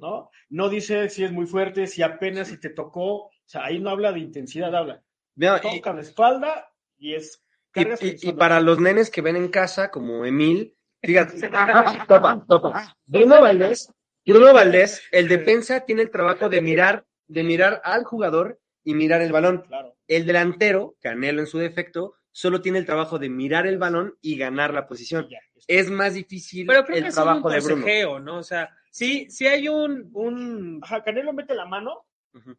[0.01, 0.30] ¿no?
[0.49, 3.25] no dice si es muy fuerte, si apenas si te tocó.
[3.25, 5.03] O sea, ahí no habla de intensidad, habla.
[5.36, 7.43] Mira, y- Toca la espalda y es
[7.76, 11.39] Y, para los nenes que ven en casa, como Emil, fíjate,
[12.07, 12.97] topa, topa.
[13.05, 13.93] Bruno Valdés,
[14.26, 19.22] Bruno Valdés, el defensa tiene el trabajo de mirar, de mirar al jugador y mirar
[19.22, 19.63] el balón.
[19.67, 19.95] Claro.
[20.07, 24.38] El delantero, Canelo en su defecto, solo tiene el trabajo de mirar el balón y
[24.38, 25.28] ganar la posición.
[25.30, 25.39] Ya.
[25.67, 27.76] Es más difícil Pero creo el que es trabajo un de Bruno.
[27.76, 28.38] consejeo, ¿no?
[28.38, 32.05] O sea, sí, sí hay un, un Ajá, Canelo mete la mano.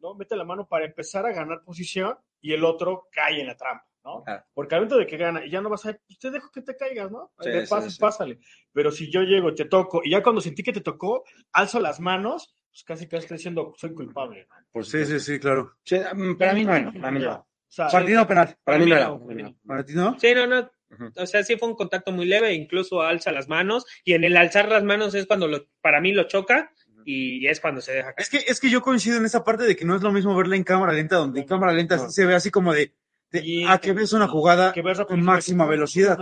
[0.00, 0.14] ¿no?
[0.14, 3.86] Mete la mano para empezar a ganar posición y el otro cae en la trampa,
[4.04, 4.24] ¿no?
[4.26, 4.44] Ah.
[4.54, 6.62] Porque al momento de que gana, y ya no vas a, pues te dejo que
[6.62, 7.32] te caigas, ¿no?
[7.40, 8.00] Sí, De sí, sí.
[8.00, 8.38] pásale.
[8.72, 12.00] Pero si yo llego, te toco, y ya cuando sentí que te tocó, alzo las
[12.00, 14.46] manos, pues casi casi estoy diciendo, soy culpable.
[14.48, 14.56] ¿no?
[14.72, 15.76] Por Sí, sí, sí, claro.
[16.14, 17.36] Mm, para mí no era, para mí no era.
[17.36, 18.56] O sea, Partido penal.
[18.64, 19.08] Para mí no era.
[19.08, 19.56] no, para mí no.
[19.66, 20.18] ¿Para ti no?
[20.18, 20.70] Sí, no, no.
[21.16, 24.36] O sea, sí fue un contacto muy leve, incluso alza las manos, y en el
[24.36, 26.72] alzar las manos es cuando lo, para mí lo choca
[27.04, 28.16] y es cuando se deja caer.
[28.18, 30.36] Es que, es que yo coincido en esa parte de que no es lo mismo
[30.36, 32.94] verla en cámara lenta, donde en cámara lenta se ve así como de,
[33.32, 36.18] Y- a que ves una jugada que ves con máxima velocidad.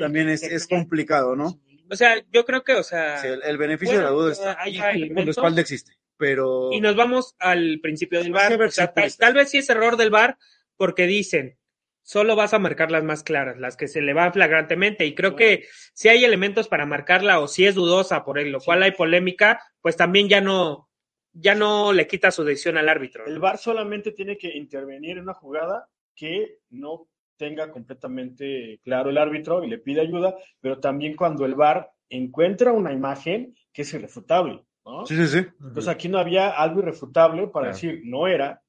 [0.00, 1.60] También es, es complicado, ¿no?
[1.90, 4.56] O sea, yo creo que, o sea, Sí, el, el beneficio de la duda está.
[4.60, 5.24] hay Y elementos.
[5.26, 6.70] la espalda existe, pero.
[6.72, 9.96] y nos vamos al principio del Hay ver O sea, tal, vez sí es error
[9.96, 10.38] del bar
[10.76, 11.58] porque dicen,
[12.02, 15.04] solo vas a marcar las más claras, las que se le van flagrantemente.
[15.04, 18.82] Y creo que si hay elementos para marcarla o si es dudosa, por lo cual
[18.84, 20.88] hay polémica, pues también ya no,
[21.32, 23.26] ya no le quita su decisión al árbitro.
[23.26, 29.18] El VAR solamente tiene que intervenir en una jugada que no tenga completamente claro el
[29.18, 33.92] árbitro y le pide ayuda, pero también cuando el VAR encuentra una imagen que es
[33.94, 35.06] irrefutable, ¿no?
[35.06, 35.46] Sí, sí, sí.
[35.60, 37.74] Entonces aquí no había algo irrefutable para Claro.
[37.74, 38.62] decir no era,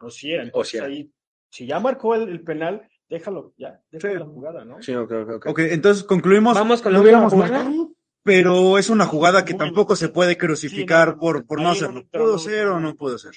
[0.00, 0.44] no si era.
[0.44, 0.86] Entonces era.
[0.86, 1.10] ahí,
[1.48, 4.18] si ya marcó el, el penal, déjalo, ya, déjalo Sí.
[4.20, 4.82] la jugada, ¿no?
[4.82, 5.46] Sí, ok, ok, ok.
[5.48, 6.54] Ok, entonces concluimos.
[6.54, 7.90] Vamos con lo la hubiéramos marcado,
[8.22, 11.70] pero es una jugada que Muy tampoco se puede Sí, crucificar no, por, por no
[11.70, 12.04] hacerlo.
[12.12, 13.32] ¿Pudo no- ser o no pudo ser?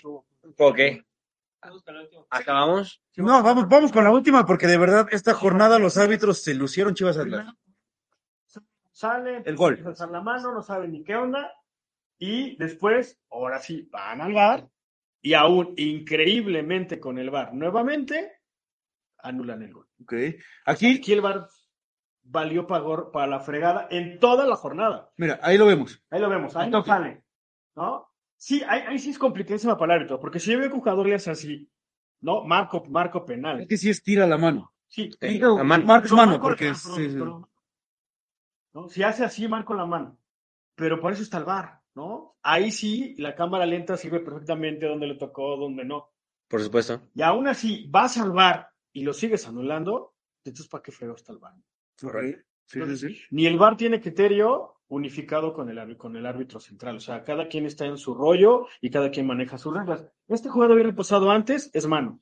[0.57, 0.79] Ok,
[2.29, 3.01] acabamos.
[3.15, 6.93] No, vamos, vamos con la última, porque de verdad esta jornada los árbitros se lucieron
[6.93, 7.53] Chivas Atlas.
[8.91, 9.83] Sale, El gol.
[10.11, 11.51] la mano, no sabe ni qué onda,
[12.19, 14.69] y después, ahora sí, van al VAR,
[15.21, 18.39] y aún increíblemente con el VAR, nuevamente,
[19.17, 19.87] anulan el gol.
[20.01, 20.13] Ok.
[20.65, 21.47] Aquí, Aquí el VAR
[22.21, 25.11] valió pagor para la fregada en toda la jornada.
[25.17, 26.01] mira, ahí lo vemos.
[26.09, 27.23] Ahí lo vemos, ahí no sale,
[27.75, 28.12] ¿no?
[28.37, 30.81] Sí, ahí, ahí sí es complicadísima para el árbitro, porque si yo veo que un
[30.81, 31.69] jugador le hace así,
[32.21, 32.43] ¿no?
[32.43, 33.61] Marco, marco penal.
[33.61, 34.73] Es que sí estira la mano.
[34.87, 35.85] Sí, Digo, la mano.
[35.85, 37.17] Marcos Pero mano, marco- porque es- perdón, sí, sí.
[37.17, 37.47] perdón.
[38.73, 38.89] ¿No?
[38.89, 40.17] Si hace así, marco la mano.
[40.75, 42.35] Pero por eso está el VAR, ¿no?
[42.41, 46.11] Ahí sí, la cámara lenta sirve perfectamente donde le tocó, donde no.
[46.47, 47.01] Por supuesto.
[47.15, 51.31] Y aún así, vas al VAR y lo sigues anulando, entonces ¿para qué fregó está
[51.33, 51.53] el VAR?
[52.01, 52.43] Correcto.
[52.65, 53.21] Sí, sí, sí.
[53.31, 56.97] Ni el VAR tiene criterio unificado con el, con el árbitro central.
[56.97, 60.05] O sea, cada quien está en su rollo y cada quien maneja sus reglas.
[60.27, 62.21] Este jugador había reposado antes, es mano.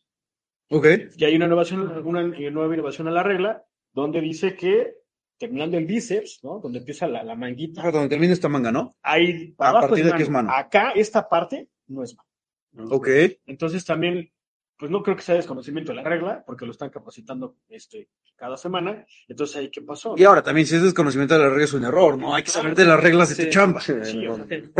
[0.69, 0.87] Ok.
[1.17, 4.95] Y hay una innovación, una nueva innovación a la regla, donde dice que
[5.37, 6.59] terminando el bíceps, ¿no?
[6.59, 8.95] Donde empieza la, la manguita, Ah, Donde termina esta manga, ¿no?
[9.01, 10.51] ahí A abajo partir de que es mano.
[10.53, 12.95] Acá, esta parte no es mano.
[12.95, 13.07] Ok.
[13.47, 14.31] Entonces también,
[14.81, 18.57] pues no creo que sea desconocimiento de la regla, porque lo están capacitando este, cada
[18.57, 19.05] semana.
[19.27, 20.15] Entonces ahí, ¿qué pasó?
[20.17, 22.33] Y ahora también, si es desconocimiento de la regla, es un error, ¿no?
[22.33, 23.43] Hay que saber de las reglas de Sí.
[23.45, 23.79] tu chamba.
[23.79, 23.93] Sí,
[24.27, 24.37] o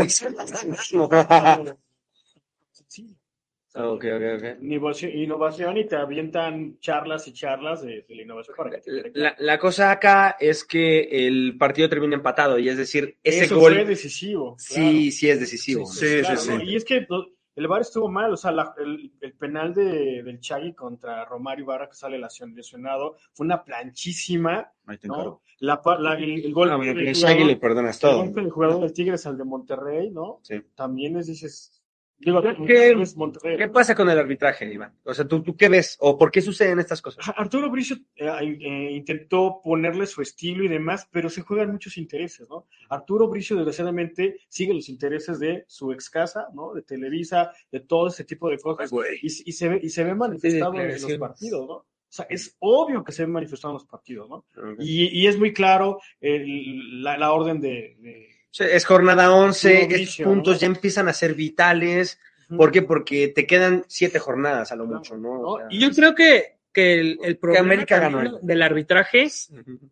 [0.08, 0.28] sea,
[2.88, 3.16] sí.
[3.74, 4.62] Ok, ok, ok.
[4.62, 9.12] Innovación, innovación y te avientan charlas y charlas de, de la innovación para que te.
[9.14, 13.58] La, la cosa acá es que el partido termina empatado y es decir, ese Eso
[13.58, 14.56] gol decisivo.
[14.58, 15.86] sí, sí es decisivo.
[15.86, 16.50] Sí, sí, claro, sí.
[16.50, 16.62] ¿no?
[16.62, 20.22] Y es que no, el VAR estuvo mal, o sea, la- el, el penal de,
[20.22, 25.14] del Chagui contra Romario Ibarra que sale lesion- lesionado fue una planchísima, Ahí te ¿no?
[25.58, 28.18] La, pa- la- el, el gol Ah, a jugador- Shaggy le perdonas el todo.
[28.24, 30.40] golpe del jugador del Tigres al de Monterrey, ¿no?
[30.42, 30.60] Sí.
[30.74, 31.81] También es, dices,
[32.24, 33.56] digo, ¿Qué- es Monterrey.
[33.58, 34.94] ¿Qué pasa con el arbitraje, Iván?
[35.04, 35.96] O sea, ¿tú, tú qué ves?
[36.00, 37.24] ¿O por qué suceden estas cosas?
[37.36, 38.26] Arturo Bricio eh,
[38.60, 42.66] eh, intentó ponerle su estilo y demás, pero se juegan muchos intereses, ¿no?
[42.88, 46.72] Arturo Bricio, desgraciadamente, sigue los intereses de su ex casa, ¿no?
[46.74, 48.90] De Televisa, de todo ese tipo de cosas.
[49.22, 51.74] Y, y se ve, y se ve manifestado en los partidos, ¿no?
[51.74, 54.44] O sea, es obvio que se ve manifestado en los partidos, ¿no?
[54.78, 57.96] Y, y es muy claro el- la, la orden de...
[58.58, 60.60] Es jornada 11, Puro estos puntos ¿no?
[60.60, 62.20] ya empiezan a ser vitales.
[62.56, 62.82] ¿Por qué?
[62.82, 65.40] Porque te quedan siete jornadas a lo mucho, ¿no?
[65.40, 68.38] O sea, Y yo creo que, que el, el problema América también ganó.
[68.42, 69.28] del arbitraje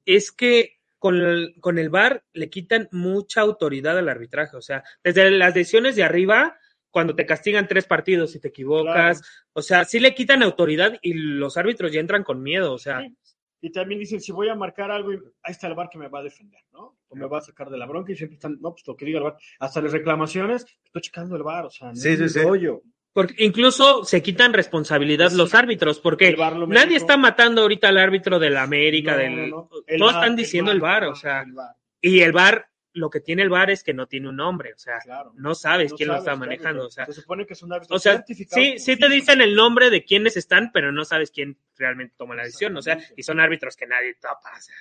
[0.04, 4.56] es que con el, con el VAR le quitan mucha autoridad al arbitraje.
[4.56, 6.58] O sea, desde las decisiones de arriba,
[6.90, 9.22] cuando te castigan tres partidos y te equivocas,
[9.54, 12.74] o sea, sí le quitan autoridad y los árbitros ya entran con miedo.
[12.74, 13.16] O sea, Sí.
[13.62, 16.20] Y también dicen, si voy a marcar algo, ahí está el bar que me va
[16.20, 16.96] a defender, ¿no?
[17.10, 19.04] O me va a sacar de la bronca y siempre están, no, pues lo que
[19.04, 19.36] diga el bar.
[19.58, 22.40] Hasta las reclamaciones, estoy checando el bar, o sea, no Sí, sí, sí.
[22.40, 22.82] rollo.
[23.12, 26.36] Porque incluso se quitan responsabilidad los árbitros, porque
[26.68, 29.36] nadie está matando ahorita al árbitro de la América, No, del...
[29.50, 29.68] no, no.
[29.68, 33.20] Todos VAR, están diciendo el VAR, o sea, el VAR, y el VAR, lo que
[33.20, 35.32] tiene el VAR es que no tiene un nombre, o sea, claro.
[35.36, 38.00] no sabes No quién lo está manejando, o sea, Se supone que son árbitros o
[38.00, 42.14] sea, sí, sí te dicen el nombre de quiénes están, pero no sabes quién realmente
[42.16, 44.76] toma la decisión, o sea, y son árbitros que nadie topa, o sea.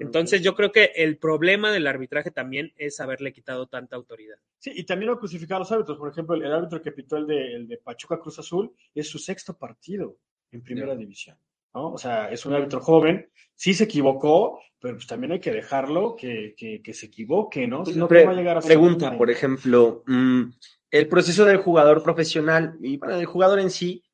[0.00, 4.36] Entonces yo creo que el problema del arbitraje también es haberle quitado tanta autoridad.
[4.58, 5.98] Sí, y también lo crucificar a los árbitros.
[5.98, 9.08] Por ejemplo, el, el árbitro que pitó el de, el de Pachuca Cruz Azul es
[9.08, 10.16] su sexto partido
[10.50, 11.38] en primera división.
[11.74, 11.92] ¿No?
[11.92, 16.14] O sea, es un árbitro joven, sí se equivocó, pero pues también hay que dejarlo
[16.16, 17.84] que, que, que se equivoque, ¿no?
[17.84, 20.42] Si no, Pre- ¿cómo va a llegar a ser pregunta, un- por ejemplo, mm,
[20.90, 24.04] el proceso del jugador profesional y bueno, el jugador en sí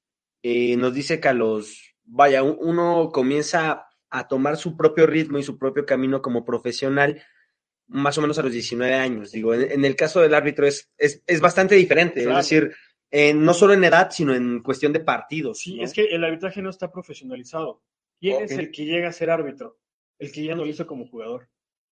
[0.43, 5.39] eh, nos dice que a los, vaya, un- uno comienza a tomar su propio ritmo
[5.39, 7.23] y su propio camino como profesional
[7.89, 9.33] más o menos a los 19 años.
[9.33, 12.39] Digo, en, en el caso del árbitro es, es, es bastante diferente, Claro.
[12.39, 12.73] es decir,
[13.13, 15.59] no solo en edad, sino en cuestión de partidos.
[15.59, 15.85] Sí, ¿no?
[15.85, 17.83] es que el arbitraje no está profesionalizado.
[18.21, 19.79] ¿Quién es el que llega a ser árbitro?
[20.19, 21.49] El que ya no lo hizo como jugador,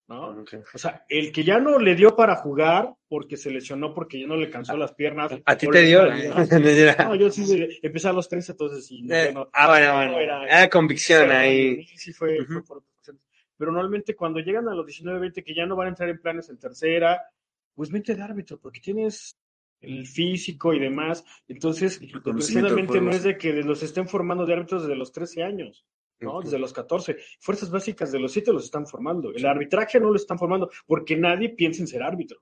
[0.09, 0.41] ¿no?
[0.43, 0.55] Ok.
[0.75, 4.27] O sea, el que ya no le dio para jugar porque se lesionó, porque ya
[4.27, 5.33] no le cansó las piernas.
[5.47, 6.03] A ti te dio.
[6.99, 10.19] No, yo sí empecé a los 30, entonces Eh, no- ah, bueno, no bueno.
[10.19, 11.85] era- Ah, convicción ahí.
[11.97, 12.83] Sí, fue, fue por.
[13.57, 16.21] Pero normalmente cuando llegan a los 19, 20, que ya no van a entrar en
[16.21, 17.21] planes en tercera,
[17.75, 19.37] pues vente de árbitro, porque tienes
[19.81, 21.25] el físico y demás.
[21.47, 25.43] Entonces, desgraciadamente juego, no es de que los estén formando de árbitros desde los 13
[25.43, 25.87] años.
[26.21, 26.41] ¿no?
[26.41, 27.17] Desde los 14.
[27.39, 29.33] Fuerzas básicas de los 7 los están formando.
[29.33, 32.41] El arbitraje no lo están formando porque nadie piensa en ser árbitro.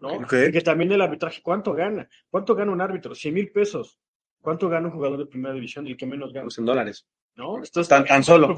[0.00, 0.10] ¿no?
[0.20, 2.08] Porque también el arbitraje, ¿cuánto gana?
[2.30, 3.14] ¿Cuánto gana un árbitro?
[3.14, 3.98] 100 mil pesos.
[4.40, 5.88] ¿Cuánto gana un jugador de primera división?
[5.88, 6.44] El que menos gana.
[6.44, 7.08] Pues en dólares.
[7.34, 7.56] ¿no?
[7.56, 8.54] Entonces, Tan- tan solo.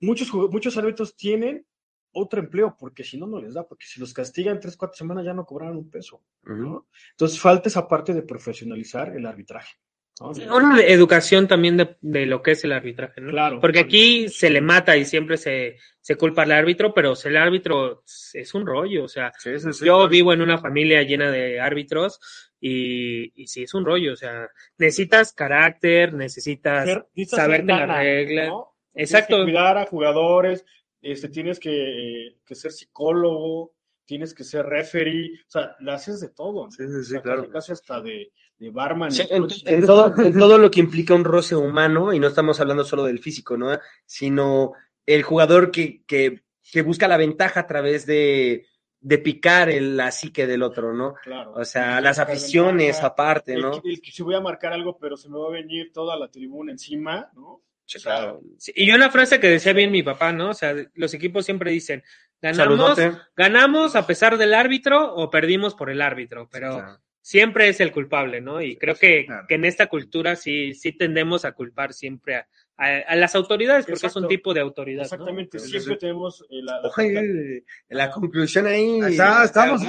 [0.00, 1.66] Muchos, muchos árbitros tienen
[2.12, 5.24] otro empleo porque si no, no les da, porque si los castigan tres, cuatro semanas
[5.24, 6.22] ya no cobraron un peso.
[6.44, 6.86] ¿no?
[7.12, 9.76] Entonces falta esa parte de profesionalizar el arbitraje.
[10.20, 10.56] ¿no?
[10.56, 13.30] Una de educación también de, de lo que es el arbitraje, ¿no?
[13.30, 13.60] Claro.
[13.60, 18.04] Porque aquí se le mata y siempre se, se culpa al árbitro, pero el árbitro
[18.34, 20.08] es un rollo, o sea, Sí, sí, sí, yo claro.
[20.08, 22.20] vivo en una familia llena de árbitros
[22.60, 24.48] y, y sí es un rollo, o sea,
[24.78, 28.48] necesitas carácter, necesitas necesitas saberte las reglas.
[28.48, 28.76] ¿no?
[28.94, 29.42] Exacto.
[29.44, 30.64] Cuidar a jugadores,
[31.02, 33.74] este, tienes que, eh, que ser psicólogo,
[34.04, 36.64] tienes que ser referee, o sea, le haces de todo.
[36.66, 36.70] ¿no?
[36.70, 37.48] Sí, sí, O sí, sea, claro.
[37.50, 39.10] casi- hasta de, de barman.
[39.12, 42.28] Sí, y- en, en todo, en todo lo que implica un roce humano, y no
[42.28, 43.78] estamos hablando solo del físico, ¿no?
[44.06, 44.72] Sino
[45.06, 48.66] el jugador que, que, que busca la ventaja a través de,
[49.00, 51.14] de picar el, la psique del otro, ¿no?
[51.22, 51.54] Claro.
[51.54, 53.80] O sea, las aficiones ventaja, aparte, el, ¿no?
[53.84, 56.28] el que si voy a marcar algo, pero se me va a venir toda la
[56.28, 57.62] tribuna encima, ¿no?
[57.84, 58.40] Sí, claro.
[58.58, 60.50] Sí, y una frase que decía bien mi papá, ¿no?
[60.50, 62.02] O sea, los equipos siempre dicen,
[62.40, 63.18] ganamos, Saludote.
[63.36, 66.98] ganamos a pesar del árbitro o perdimos por el árbitro, pero Claro.
[67.20, 68.62] siempre es el culpable, ¿no?
[68.62, 69.46] Y creo que, Claro.
[69.48, 73.84] que en esta cultura sí, sí tendemos a culpar siempre a, a- a las autoridades,
[73.86, 75.02] porque es un tipo de autoridad.
[75.04, 75.98] Exactamente, siempre sí.
[76.00, 79.00] tenemos eh, la, la- Oye, la conclusión ahí.
[79.00, 79.82] Está, estamos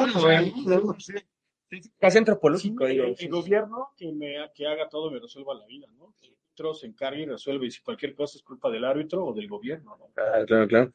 [1.99, 3.05] Casi antropológico, Sí, digo.
[3.05, 6.13] el, el gobierno que, me, que haga todo me resuelva la vida, ¿no?
[6.21, 9.33] Que árbitro se encargue y resuelve, y si cualquier cosa es culpa del árbitro o
[9.33, 10.07] del gobierno, ¿no?
[10.13, 10.91] Claro, claro, claro.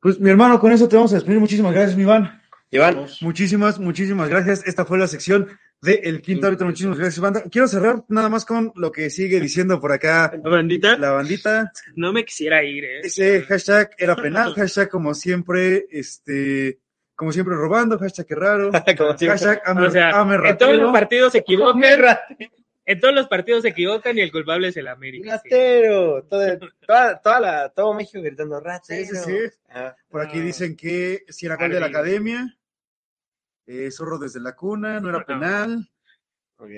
[0.00, 1.40] Pues mi hermano, con eso te vamos a despedir.
[1.40, 2.40] Muchísimas gracias, mi Iván.
[2.70, 4.64] Iván, Muchísimas, muchísimas gracias.
[4.66, 5.48] Esta fue la sección
[5.82, 6.66] de El Quinto Árbitro.
[6.66, 7.42] Muchísimas gracias, banda.
[7.50, 11.72] Quiero cerrar nada más con lo que sigue diciendo por acá La bandita, la bandita.
[11.96, 13.00] no me quisiera ir, ¿eh?
[13.02, 16.78] Ese hashtag era penal, hashtag como siempre, este,
[17.16, 20.92] como siempre robando, hashtag que raro, como hashtag ame, O sea, ame en todos los
[20.92, 21.82] partidos se equivocan,
[22.92, 25.38] en todos los partidos se equivocan y el culpable es el América.
[25.42, 25.48] sí.
[25.50, 26.24] Ratero.
[26.24, 29.06] Todo, toda, toda la, todo México gritando ratero.
[29.06, 29.56] Sí, sí, sí.
[29.70, 32.56] Ah, Por aquí dicen que si era gol de la academia,
[33.66, 35.88] eh, zorro desde la cuna, no era penal.
[36.56, 36.70] ok.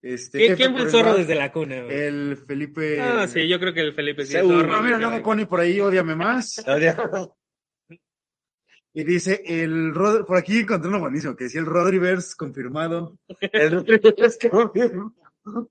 [0.00, 1.82] Este, ¿Quién, quién fue el zorro desde la cuna?
[1.82, 1.96] güey?
[1.98, 3.00] El Felipe.
[3.00, 4.60] Ah, sí, yo creo que el Felipe sí es Seguro.
[4.60, 4.74] zorro.
[4.76, 6.64] Ah, mira, luego por ahí, ódiame más.
[8.94, 13.16] Y dice, el Rod- por aquí encontré uno buenísimo, que decía el Rodrivers confirmado.
[13.40, 13.84] El-
[14.16, 14.72] es como-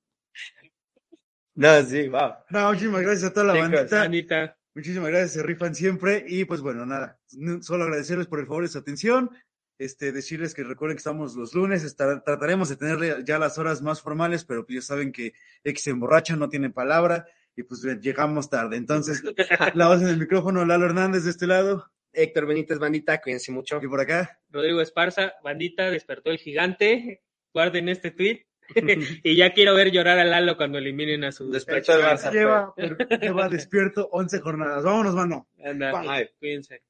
[1.56, 2.34] No, sí, wow.
[2.52, 4.02] No, muchísimas gracias a toda la Chicos, bandita.
[4.04, 6.24] Anita, Muchísimas gracias, se rifan siempre.
[6.28, 7.20] Y pues bueno, nada,
[7.62, 9.32] solo agradecerles por el favor de su atención.
[9.80, 13.82] Este, decirles que recuerden que estamos los lunes, estar- trataremos de tener ya las horas
[13.82, 17.82] más formales, pero pues ya saben que X se emborracha, no tiene palabra, y pues
[18.02, 18.78] llegamos tarde.
[18.78, 19.24] Entonces,
[19.76, 23.80] la voz en el micrófono, Lalo Hernández de este lado, Héctor Benítez, bandita, cuídense mucho.
[23.82, 24.40] y por acá.
[24.50, 27.24] Rodrigo Esparza, bandita, despertó el gigante.
[27.54, 28.47] Guarden este tweet.
[29.24, 32.32] y ya quiero ver llorar a Lalo cuando eliminen a su Despertó el Barça.
[32.32, 32.74] Lleva,
[33.22, 34.84] lleva despierto 11 jornadas.
[34.84, 35.48] Vámonos, mano.
[35.64, 36.32] Anda, Bye.
[36.40, 36.82] cuídense.